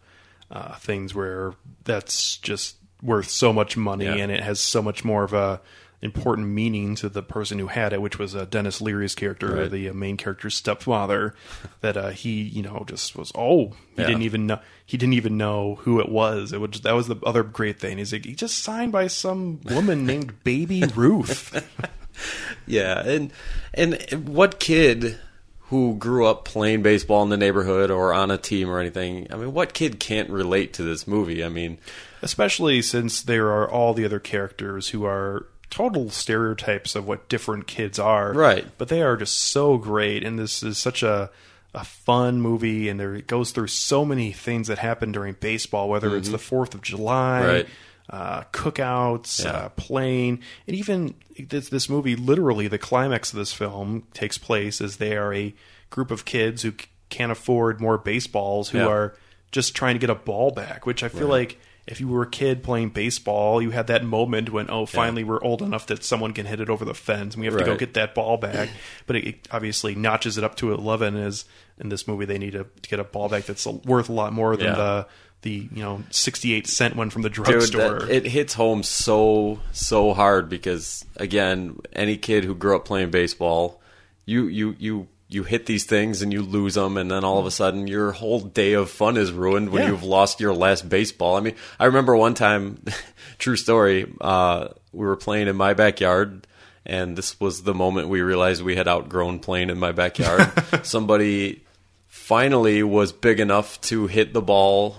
[0.50, 1.54] uh, things where
[1.84, 4.16] that's just worth so much money Yeah.
[4.16, 5.60] and it has so much more of a
[6.02, 9.72] important meaning to the person who had it, which was uh, Denis Leary's character, Right.
[9.72, 11.34] the uh, main character's stepfather.
[11.82, 14.08] that uh, he, you know, just was oh, he Yeah.
[14.08, 16.54] didn't even know he didn't even know who it was.
[16.54, 19.60] It was that was the other great thing is like, he just signed by some
[19.66, 21.54] woman named Baby Ruth.
[22.66, 23.32] Yeah, and
[23.76, 25.20] and what kid
[25.70, 29.28] who grew up playing baseball in the neighborhood or on a team or anything?
[29.32, 31.44] I mean, what kid can't relate to this movie?
[31.44, 31.78] I mean,
[32.22, 37.68] especially since there are all the other characters who are total stereotypes of what different
[37.68, 38.34] kids are.
[38.34, 38.66] Right.
[38.78, 41.30] But they are just so great and this is such a
[41.74, 45.90] a fun movie and there it goes through so many things that happen during baseball
[45.90, 46.32] whether it's Mhm.
[46.32, 47.68] the 4th of July, Right.
[48.10, 49.52] uh, cookouts, Yeah.
[49.52, 52.16] uh, playing, and even this, this movie.
[52.16, 55.54] Literally, the climax of this film takes place as they are a
[55.92, 58.88] group of kids who c- can't afford more baseballs, who Yeah.
[58.88, 59.16] are
[59.52, 60.86] just trying to get a ball back.
[60.86, 61.50] Which I feel Right.
[61.50, 65.24] like if you were a kid playing baseball, you had that moment when oh, finally
[65.24, 67.64] we're old enough that someone can hit it over the fence, and we have to
[67.64, 68.70] go get that ball back.
[69.08, 71.16] but it, it obviously notches it up to eleven.
[71.16, 71.46] As
[71.80, 74.34] in this movie, they need to, to get a ball back that's worth a lot
[74.34, 74.76] more than Yeah.
[74.76, 75.08] the
[75.44, 78.06] the you know sixty eight cent one from the drugstore.
[78.10, 83.82] it hits home so so hard because again, any kid who grew up playing baseball,
[84.26, 87.46] you you you you hit these things and you lose them, and then all of
[87.46, 89.90] a sudden your whole day of fun is ruined when Yeah.
[89.90, 91.36] you've lost your last baseball.
[91.36, 92.82] I mean, I remember one time,
[93.38, 94.12] true story.
[94.22, 96.48] Uh, we were playing in my backyard.
[96.90, 100.50] And this was the moment we realized we had outgrown playing in my backyard.
[100.86, 101.62] Somebody
[102.08, 104.96] finally was big enough to hit the ball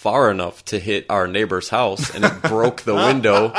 [0.00, 3.52] far enough to hit our neighbor's house and it broke the window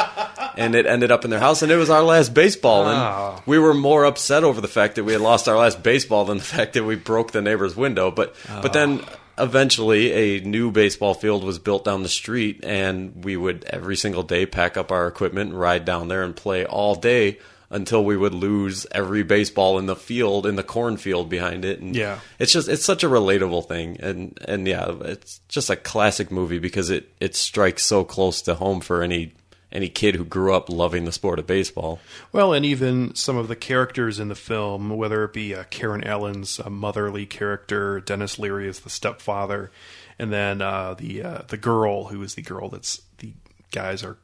[0.57, 3.43] and it ended up in their house and it was our last baseball and Oh.
[3.45, 6.39] we were more upset over the fact that we had lost our last baseball than
[6.39, 8.33] the fact that we broke the neighbor's window but
[8.63, 9.01] but then
[9.37, 14.23] eventually a new baseball field was built down the street and we would every single
[14.23, 17.37] day pack up our equipment and ride down there and play all day
[17.71, 21.79] until we would lose every baseball in the field in the cornfield behind it.
[21.79, 22.19] And Yeah.
[22.37, 23.97] it's just it's such a relatable thing.
[24.01, 28.55] And and yeah it's just a classic movie because it it strikes so close to
[28.55, 29.33] home for any
[29.71, 32.01] any kid who grew up loving the sport of baseball.
[32.33, 36.03] Well, and even some of the characters in the film, whether it be uh, Karen
[36.03, 39.71] Allen's uh, motherly character, Denis Leary is the stepfather,
[40.19, 43.31] and then uh, the uh, the girl who is the girl that's the
[43.71, 44.17] guys are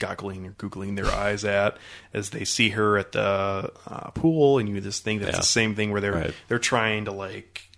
[0.00, 1.76] goggling or googling their eyes at
[2.12, 3.20] as they see her at the
[3.86, 5.40] uh, pool, and you just think that's Yeah.
[5.40, 6.34] the same thing where they're Right.
[6.48, 7.68] they're trying to like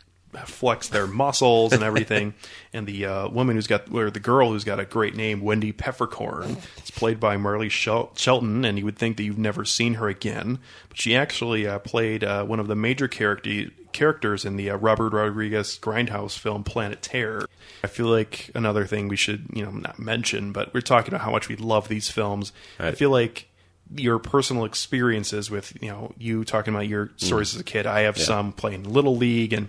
[0.46, 2.32] flex their muscles and everything.
[2.72, 5.72] and the uh, woman who's got, or the girl who's got a great name, Wendy
[5.72, 9.94] Peppercorn, is played by Marley Shel- Shelton, and you would think that you've never seen
[9.94, 10.58] her again,
[10.88, 14.76] but she actually uh, played uh, one of the major character characters in the uh,
[14.76, 17.48] Robert Rodriguez Grindhouse film Planet Terror.
[17.84, 21.24] I feel like another thing we should, you know, not mention, but we're talking about
[21.24, 22.52] how much we love these films.
[22.78, 23.48] I feel like
[23.94, 27.86] your personal experiences with you know you talking about your stories as a kid.
[27.86, 28.24] I have Yeah.
[28.24, 29.68] some playing little league and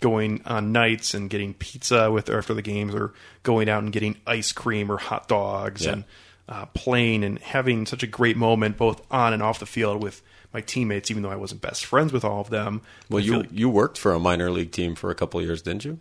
[0.00, 4.16] going on nights and getting pizza with after the games, or going out and getting
[4.26, 5.92] ice cream or hot dogs Yeah.
[5.92, 6.04] and
[6.48, 10.22] uh, playing and having such a great moment both on and off the field with
[10.52, 11.10] my teammates.
[11.10, 13.98] Even though I wasn't best friends with all of them, well you like- you worked
[13.98, 15.98] for a minor league team for a couple of years didn't you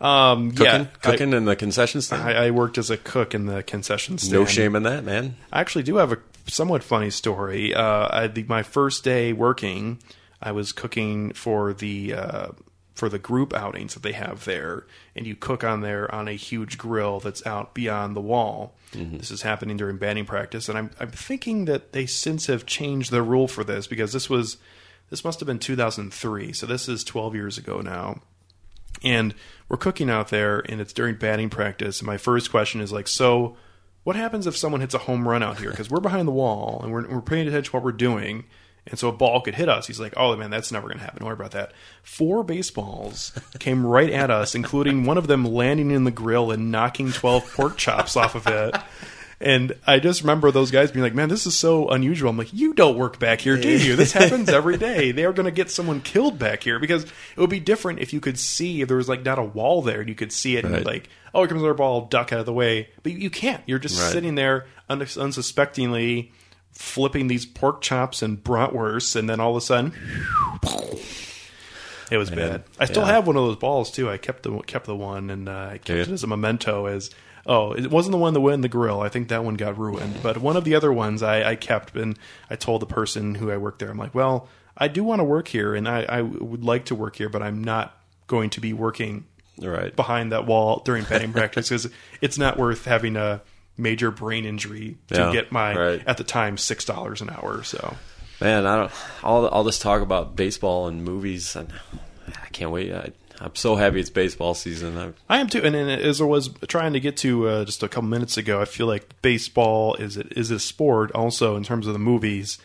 [0.00, 3.46] um, cooking yeah, cooking in the concession stand I, I worked as a cook in
[3.46, 4.32] the concession stand.
[4.32, 6.18] no shame in that man I actually do have a
[6.50, 7.74] somewhat funny story.
[7.74, 9.98] Uh, I, the, my first day working,
[10.40, 12.48] I was cooking for the uh,
[12.98, 14.84] for the group outings that they have there,
[15.14, 18.74] and you cook on there on a huge grill that's out beyond the wall.
[18.90, 19.18] Mm-hmm.
[19.18, 23.12] This is happening during batting practice, and I'm I'm thinking that they since have changed
[23.12, 24.56] the rule for this because this was
[25.10, 28.20] this must have been 2003, so this is 12 years ago now.
[29.04, 29.32] And
[29.68, 33.06] we're cooking out there and it's during batting practice and my first question is like
[33.06, 33.56] so
[34.02, 35.70] what happens if someone hits a home run out here?
[35.70, 38.46] Because we're behind the wall and we're, we're paying attention to what we're doing
[38.90, 41.04] and so a ball could hit us he's like oh man that's never going to
[41.04, 41.72] happen don't worry about that
[42.02, 46.70] four baseballs came right at us including one of them landing in the grill and
[46.70, 48.74] knocking 12 pork chops off of it
[49.40, 52.52] and I just remember those guys being like, "Man, this is so unusual." I'm like,
[52.52, 53.94] "You don't work back here, do you?
[53.94, 55.12] This happens every day.
[55.12, 58.12] They are going to get someone killed back here because it would be different if
[58.12, 60.56] you could see if there was like not a wall there and you could see
[60.56, 62.88] it and like, oh, here comes another ball, duck out of the way.
[63.04, 63.62] But you can't.
[63.64, 64.10] You're just Right.
[64.10, 65.02] sitting there un-
[65.48, 66.32] unsuspectingly
[66.78, 69.92] flipping these pork chops and bratwursts, and then all of a sudden.
[72.08, 72.64] It was Man, bad.
[72.78, 73.14] I still yeah.
[73.14, 74.08] have one of those balls too.
[74.08, 76.86] I kept the kept the one and uh, I kept it as a memento.
[76.86, 77.10] As
[77.46, 79.00] oh, it wasn't the one that went in the grill.
[79.00, 80.22] I think that one got ruined.
[80.22, 82.16] But one of the other ones I, I kept, and
[82.48, 85.24] I told the person who I worked there, I'm like, well, I do want to
[85.24, 87.98] work here, and I, I would like to work here, but I'm not
[88.28, 89.24] going to be working
[89.60, 91.88] right behind that wall during batting practice because
[92.20, 93.42] it's not worth having a
[93.78, 96.02] major brain injury to Yeah, get my right.
[96.06, 97.62] at the time six dollars an hour.
[97.62, 97.96] So
[98.40, 98.92] Man, I don't
[99.24, 101.72] all all this talk about baseball and movies, and
[102.28, 102.92] I can't wait.
[102.92, 104.98] I, I'm so happy it's baseball season.
[104.98, 105.62] I, I am too.
[105.62, 108.60] And, and as I was trying to get to uh, just a couple minutes ago,
[108.60, 111.12] I feel like baseball is it is a sport.
[111.12, 112.58] Also, in terms of the movies,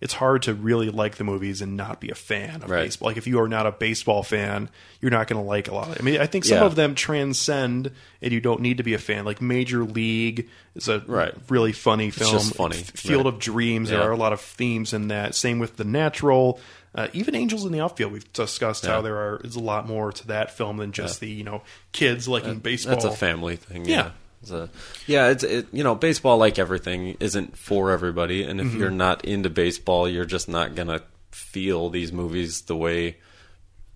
[0.00, 2.84] it's hard to really like the movies and not be a fan of Right.
[2.84, 3.08] baseball.
[3.08, 4.68] Like if you are not a baseball fan,
[5.00, 5.96] you're not going to like a lot of.
[5.96, 6.00] it.
[6.00, 6.64] I mean, I think some Yeah.
[6.64, 7.90] of them transcend,
[8.22, 9.24] and you don't need to be a fan.
[9.24, 11.34] Like Major League is a Right.
[11.48, 12.32] really funny film.
[12.32, 12.76] just funny.
[12.76, 13.34] Field Right.
[13.34, 13.90] of Dreams.
[13.90, 15.34] There are a lot of themes in that.
[15.34, 16.58] Same with The Natural.
[16.92, 18.10] Uh, even Angels in the Outfield.
[18.12, 19.02] We've discussed how Yeah.
[19.02, 22.26] there are is a lot more to that film than just the you know kids
[22.26, 22.94] liking baseball.
[22.94, 23.84] That's a family thing.
[23.84, 24.10] Yeah.
[24.42, 24.42] Yeah.
[24.42, 24.70] It's a,
[25.06, 28.78] yeah, it's it, you know baseball like everything isn't for everybody, and if Mhm.
[28.78, 33.16] you're not into baseball, you're just not gonna feel these movies the way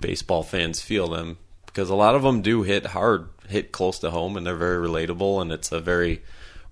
[0.00, 4.10] baseball fans feel them because a lot of them do hit hard, hit close to
[4.10, 6.22] home, and they're very relatable, and it's a very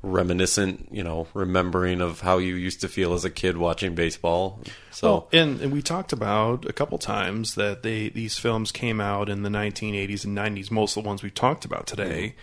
[0.02, 4.60] reminiscent, you know, remembering of how you used to feel as a kid watching baseball.
[4.90, 9.00] So Well, and, and we talked about a couple times that they these films came
[9.00, 10.70] out in the 1980s and 90s.
[10.70, 12.34] Most of the ones we've talked about today,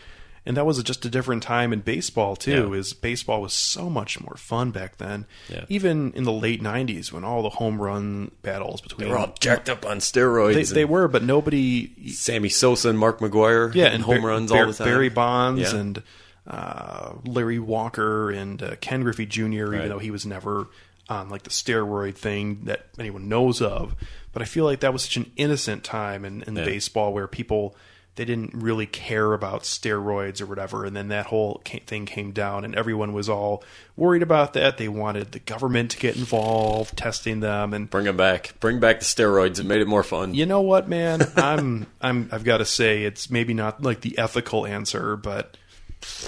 [0.50, 2.72] and that was just a different time in baseball too.
[2.74, 2.78] Yeah.
[2.80, 5.26] Is baseball was so much more fun back then.
[5.48, 5.64] Yeah.
[5.70, 9.36] Even in the late 90s, when all the home run battles between they were all
[9.40, 10.56] jacked up on steroids.
[10.56, 12.10] They, they were, but nobody.
[12.10, 14.88] Sammy Sosa and Mark McGwire, Yeah, and and home Bar- runs Bar- all the time.
[14.88, 15.80] Barry Bonds Yeah.
[15.80, 16.04] and
[16.48, 19.44] uh, Larry Walker and uh, Ken Griffey Jr.
[19.46, 19.88] Even Right.
[19.88, 20.68] though he was never
[21.10, 23.96] on like the steroid thing that anyone knows of,
[24.34, 26.66] but I feel like that was such an innocent time in, in Yeah.
[26.66, 27.76] baseball where people
[28.20, 32.66] they didn't really care about steroids or whatever, and then that whole thing came down,
[32.66, 33.64] and everyone was all
[33.96, 34.78] worried about that.
[34.78, 38.56] They wanted the government to get involved, testing them, and Bring them back.
[38.60, 39.58] Bring back the steroids.
[39.58, 40.34] It made it more fun.
[40.34, 41.22] you know what, man?
[41.38, 45.56] I'm I'm I've got to say it's maybe not like the ethical answer, but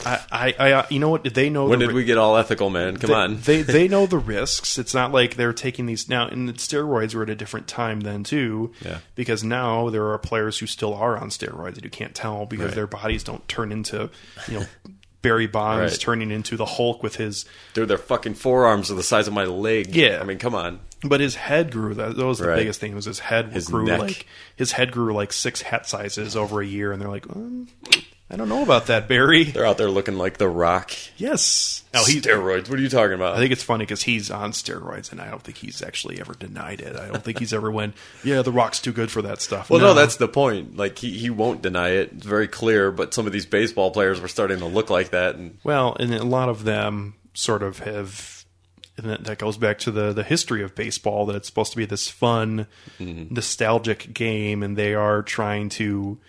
[0.06, 1.24] I I, I uh, you know what?
[1.34, 2.98] They know when the did we get all ethical, man?
[2.98, 3.38] Come they, on.
[3.42, 4.78] they they know the risks.
[4.78, 6.28] It's not like they're taking these now.
[6.28, 8.72] And the steroids were at a different time then too.
[8.84, 9.00] Yeah.
[9.16, 12.68] Because now there are players who still are on steroids that you can't tell because
[12.68, 12.76] Right.
[12.76, 14.10] their bodies don't turn into
[14.48, 14.66] you know
[15.22, 16.00] Barry Bonds Right.
[16.02, 17.46] turning into the Hulk with his.
[17.74, 19.96] Dude, their fucking forearms are the size of my leg.
[19.96, 20.20] Yeah.
[20.22, 20.80] I mean, come on.
[21.04, 21.94] But his head grew.
[21.96, 22.58] That, that was the Right.
[22.58, 22.94] biggest thing.
[22.94, 24.00] Was his head His grew neck.
[24.00, 27.68] like his head grew like six hat sizes over a year, and they're like, um,
[28.32, 29.44] I don't know about that, Barry.
[29.44, 30.92] They're out there looking like the Rock.
[31.18, 31.84] Yes.
[31.94, 32.70] Now he steroids.
[32.70, 33.36] What are you talking about?
[33.36, 36.34] I think it's funny because he's on steroids, and I don't think he's actually ever
[36.34, 36.96] denied it.
[36.96, 39.82] I don't think he's ever went, "Yeah, the Rock's too good for that stuff." well,
[39.82, 39.94] no.
[39.94, 40.78] that's the point.
[40.78, 42.12] Like he, he won't deny it.
[42.14, 42.90] It's very clear.
[42.92, 46.14] But some of these baseball players were starting to look like that, and well, and
[46.14, 48.46] a lot of them sort of have.
[48.98, 51.78] And that, that goes back to the the history of baseball that it's supposed to
[51.78, 52.68] be this fun,
[53.00, 53.34] Mm-hmm.
[53.34, 56.20] nostalgic game, and they are trying to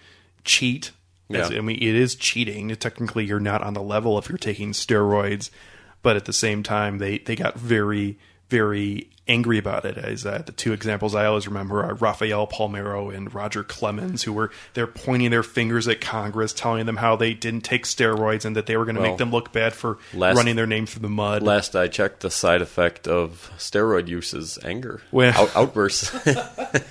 [0.44, 0.90] cheat.
[1.28, 1.46] Yeah.
[1.46, 2.68] I mean, it is cheating.
[2.76, 5.50] Technically, you're not on the level if you're taking steroids,
[6.02, 8.18] but at the same time, they they got very
[8.50, 9.96] very angry about it.
[9.96, 14.32] As uh, the two examples I always remember are Rafael Palmeiro and Roger Clemens, who
[14.32, 18.54] were they're pointing their fingers at Congress, telling them how they didn't take steroids and
[18.56, 20.84] that they were going to Well, make them look bad for last- running their name
[20.84, 21.42] through the mud.
[21.42, 25.00] last I checked, the side effect of steroid use is anger.
[25.12, 26.12] Well- Out, outbursts.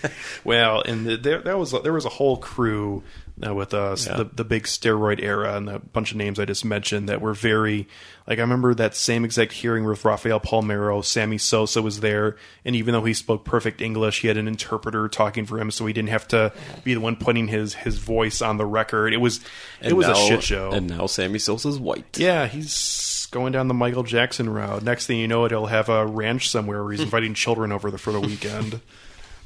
[0.44, 3.04] Well, and the, there that was there was a whole crew
[3.46, 4.18] uh, with uh, Yeah.
[4.18, 7.34] the the big steroid era and a bunch of names I just mentioned that were
[7.34, 7.88] very
[8.28, 12.76] like I remember that same exact hearing with Rafael Palmeiro, Sammy Sosa was there, and
[12.76, 15.94] even though he spoke perfect English, he had an interpreter talking for him, so he
[15.94, 19.14] didn't have to be the one putting his his voice on the record.
[19.14, 19.39] It was
[19.82, 20.72] it was now- a shit show.
[20.72, 22.18] And now Sammy Sosa's white.
[22.18, 24.84] Yeah, he's going down the Michael Jackson route.
[24.84, 27.89] Next thing you know, it he'll have a ranch somewhere where he's inviting children over
[27.89, 28.82] the, for the weekend.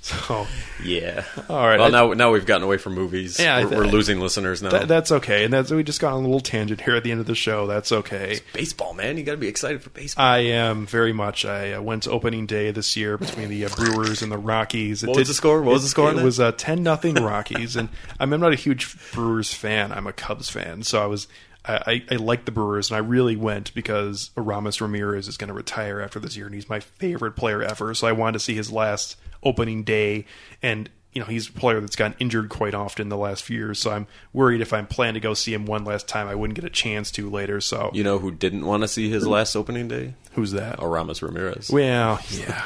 [0.26, 0.45] So
[0.84, 1.24] Yeah.
[1.49, 3.39] All right, Well, now now we've gotten away from movies.
[3.39, 4.70] Yeah, we're, we're losing listeners now.
[4.70, 7.12] That, that's okay, and that's we just got on a little tangent here at the
[7.12, 7.66] end of the show.
[7.66, 8.39] That's okay.
[8.53, 9.18] baseball, man.
[9.18, 10.24] You got to be excited for baseball.
[10.24, 11.43] I am very much.
[11.43, 15.03] I uh, went to opening day this year between the uh, Brewers and the Rockies.
[15.03, 15.62] It What was the score?
[15.64, 16.24] What was the score It, that?
[16.24, 17.89] was uh, ten nothing Rockies, and
[18.20, 19.91] I'm, I'm not a huge Brewers fan.
[19.91, 21.28] I'm a Cubs fan, so I was.
[21.68, 25.53] I, I, like the Brewers, and I really went because Aramis Ramirez is going to
[25.53, 27.93] retire after this year, and he's my favorite player ever.
[27.93, 30.26] So I wanted to see his last opening day,
[30.61, 33.80] and you know he's a player that's gotten injured quite often the last few years.
[33.80, 36.55] So I'm worried if I'm planning to go see him one last time, I wouldn't
[36.55, 37.61] get a chance to later.
[37.61, 40.13] So You know who didn't want to see his last opening day?
[40.34, 40.82] who's that?
[40.82, 41.70] Aramis Ramirez.
[41.72, 42.61] Well, yeah.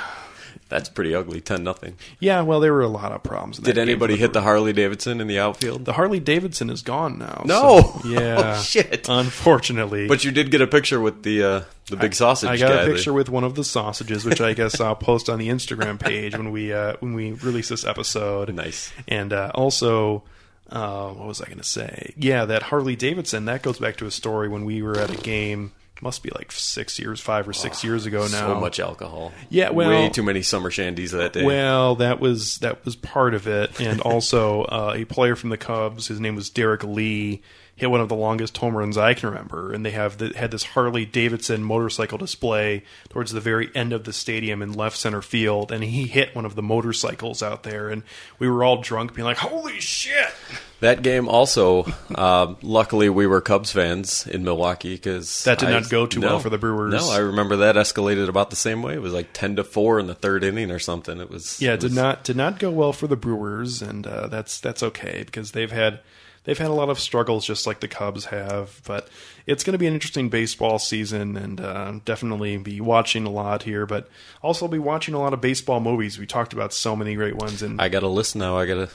[0.69, 1.41] That's pretty ugly.
[1.41, 1.97] Ten nothing.
[2.19, 3.57] Yeah, well, there were a lot of problems.
[3.57, 5.83] In Did anybody hit the Harley Davidson in the outfield?
[5.85, 7.41] The Harley Davidson is gone now.
[7.45, 7.81] No!
[7.81, 8.55] so- yeah.
[8.57, 9.09] Oh, shit.
[9.09, 12.69] Unfortunately, But you did get a picture with the uh, the big sausage I got
[12.69, 12.81] guy.
[12.83, 15.99] a picture with one of the sausages, which I guess I'll post on the Instagram
[16.03, 18.53] page when we uh, when we release this episode.
[18.53, 18.93] Nice.
[19.07, 20.23] And uh, also,
[20.69, 22.13] uh, what was I going to say?
[22.15, 23.45] Yeah, that Harley Davidson.
[23.45, 25.71] That goes back to a story when we were at a game.
[26.01, 28.53] Must be like six years, five or six years ago now.
[28.53, 29.33] So much alcohol.
[29.49, 31.43] Yeah, well- way too many summer shandies that day.
[31.43, 35.57] Well, that was that was part of it, and also uh, a player from the
[35.57, 37.41] Cubs, his name was Derrek Lee,
[37.75, 40.51] hit one of the longest home runs I can remember, and they have the, had
[40.51, 45.21] this Harley Davidson motorcycle display towards the very end of the stadium in left center
[45.21, 48.03] field, and he hit one of the motorcycles out there, and
[48.37, 50.33] we were all drunk, being like, "Holy shit!"
[50.79, 55.89] That game also, uh, luckily, we were Cubs fans in Milwaukee because That did not
[55.89, 56.93] go too well for the Brewers.
[56.93, 58.93] No, I remember that escalated about the same way.
[58.93, 61.19] It was like ten to four in the third inning or something.
[61.19, 64.07] It was Yeah, it it did not did not go well for the Brewers, and
[64.07, 65.99] uh, that's that's okay because they've had
[66.45, 68.81] they've had a lot of struggles just like the Cubs have.
[68.85, 69.09] But
[69.45, 73.63] it's going to be an interesting baseball season, and uh, definitely be watching a lot
[73.63, 73.85] here.
[73.85, 74.09] But
[74.41, 76.17] also be watching a lot of baseball movies.
[76.17, 78.57] We talked about so many great ones, and I got a list now.
[78.57, 78.89] I got to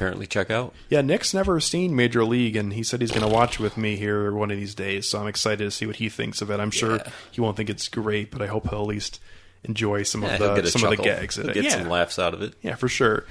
[0.00, 0.72] apparently check out.
[0.88, 3.96] yeah, Nick's never seen Major League, and he said he's going to watch with me
[3.96, 5.06] here one of these days.
[5.06, 6.58] So I'm excited to see what he thinks of it.
[6.58, 9.20] I'm sure he won't think it's great, but I hope he'll at least
[9.62, 11.36] enjoy some Yeah, of the some of the gags.
[11.36, 11.70] He'll get yeah.
[11.70, 12.54] some laughs out of it.
[12.62, 13.26] Yeah, for sure.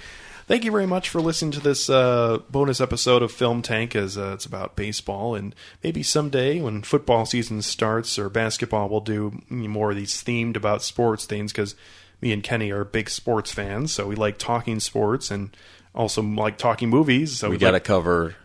[0.46, 4.16] Thank you very much for listening to this uh, bonus episode of Film Tank, as
[4.16, 5.34] uh, it's about baseball.
[5.34, 10.56] And maybe someday, when football season starts or basketball, we'll do more of these themed
[10.56, 11.76] about sports things because
[12.22, 15.56] me and Kenny are big sports fans, so we like talking sports and
[15.94, 17.38] also like talking movies.
[17.40, 18.36] So we got to like- cover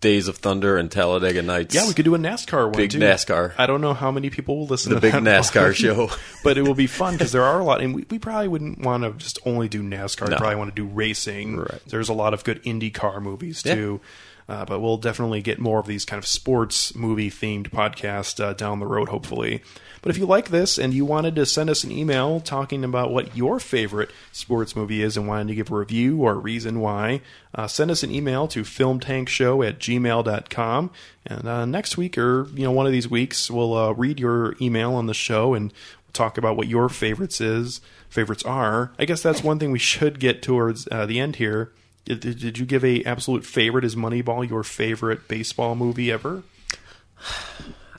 [0.00, 1.74] Days of Thunder and Talladega Nights.
[1.76, 2.98] yeah, we could do a NASCAR one Big too.
[2.98, 3.52] NASCAR.
[3.56, 4.98] I don't know how many people will listen to.
[4.98, 5.72] The to big NASCAR one.
[5.74, 6.10] show.
[6.42, 8.80] but it will be fun because there are a lot, and we, we probably wouldn't
[8.80, 10.28] want to just only do NASCAR.
[10.28, 11.58] We probably want to do racing.
[11.58, 11.80] Right.
[11.86, 13.74] There's a lot of good IndyCar movies Yeah.
[14.50, 18.52] Uh, but we'll definitely get more of these kind of sports movie themed podcasts uh,
[18.52, 19.62] down the road, hopefully.
[20.02, 23.12] But if you like this and you wanted to send us an email talking about
[23.12, 26.80] what your favorite sports movie is and wanted to give a review or a reason
[26.80, 27.20] why,
[27.54, 30.90] uh, send us an email to filmtankshow at gmail.com.
[31.26, 34.56] And uh, next week or you know one of these weeks, we'll uh, read your
[34.60, 35.72] email on the show and
[36.12, 38.90] talk about what your favorites is favorites are.
[38.98, 41.70] I guess that's one thing we should get towards uh, the end here.
[42.04, 43.84] Did, did you give a absolute favorite?
[43.84, 46.42] Is Moneyball your favorite baseball movie ever?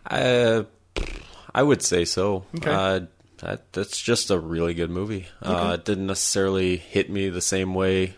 [0.09, 0.63] Uh,
[1.53, 2.43] I would say so.
[2.57, 2.71] Okay.
[2.71, 2.99] Uh,
[3.37, 5.27] that, that's just a really good movie.
[5.41, 5.73] Uh, Okay.
[5.75, 8.15] it didn't necessarily hit me the same way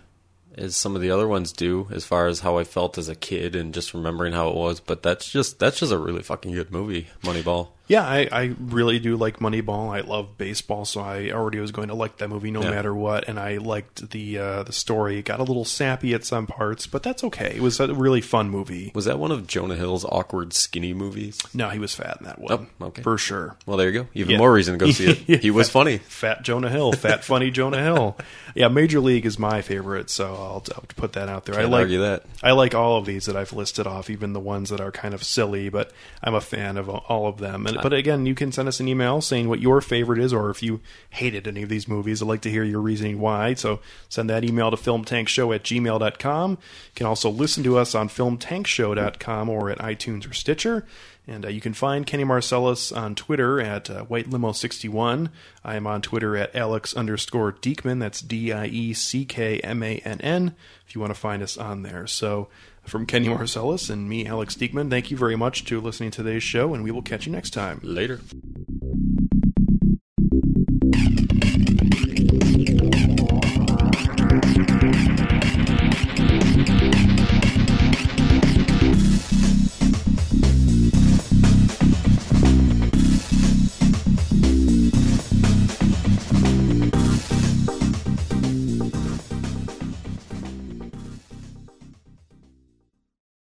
[0.56, 3.16] as some of the other ones do, as far as how I felt as a
[3.16, 4.80] kid and just remembering how it was.
[4.80, 7.70] But that's just that's just a really fucking good movie, Moneyball.
[7.88, 9.94] Yeah, I, I really do like Moneyball.
[9.94, 12.70] I love baseball, so I already was going to like that movie no Yeah.
[12.72, 13.28] matter what.
[13.28, 15.20] And I liked the uh, the story.
[15.20, 17.54] It got a little sappy at some parts, but that's okay.
[17.58, 18.92] It was a really fun movie.
[18.96, 21.40] Was that one of Jonah Hill's awkward skinny movies?
[21.54, 22.70] No, he was fat in that one.
[22.82, 23.02] Oh, okay.
[23.02, 23.58] For sure.
[23.66, 24.08] Well, there you go.
[24.14, 24.38] Even Yeah.
[24.38, 25.42] more reason to go see it.
[25.44, 25.98] He was Fat- funny.
[25.98, 26.94] Fat Jonah Hill.
[26.94, 28.18] Fat funny Jonah Hill.
[28.56, 31.56] Yeah, Major League is my favorite, so I'll, I'll put that out there.
[31.56, 32.24] I Can't like argue that.
[32.44, 35.16] I like all of these that I've listed off, even the ones that are kind
[35.16, 35.92] of silly, but
[36.24, 37.66] I'm a fan of all of them.
[37.66, 40.50] And, but again, you can send us an email saying what your favorite is, or
[40.50, 40.80] if you
[41.10, 43.56] hated any of these movies, I'd like to hear your reasoning why.
[43.56, 46.52] So send that email to filmtankshow at gmail.com.
[46.52, 46.58] You
[46.96, 50.86] can also listen to us on filmtankshow.com or at iTunes or Stitcher.
[51.28, 55.30] And uh, you can find Kenny Marcellus on Twitter at uh, White Limo 61.
[55.66, 58.00] I am on Twitter at Alex underscore Dieckmann.
[58.00, 60.56] That's D I E C K M A N N.
[60.88, 62.08] If you want to find us on there.
[62.08, 62.48] So
[62.86, 66.44] from Kenny Marcellus and me, Alex Dieckmann, thank you very much to listening to today's
[66.44, 67.80] show, and we will catch you next time.
[67.84, 68.20] Later.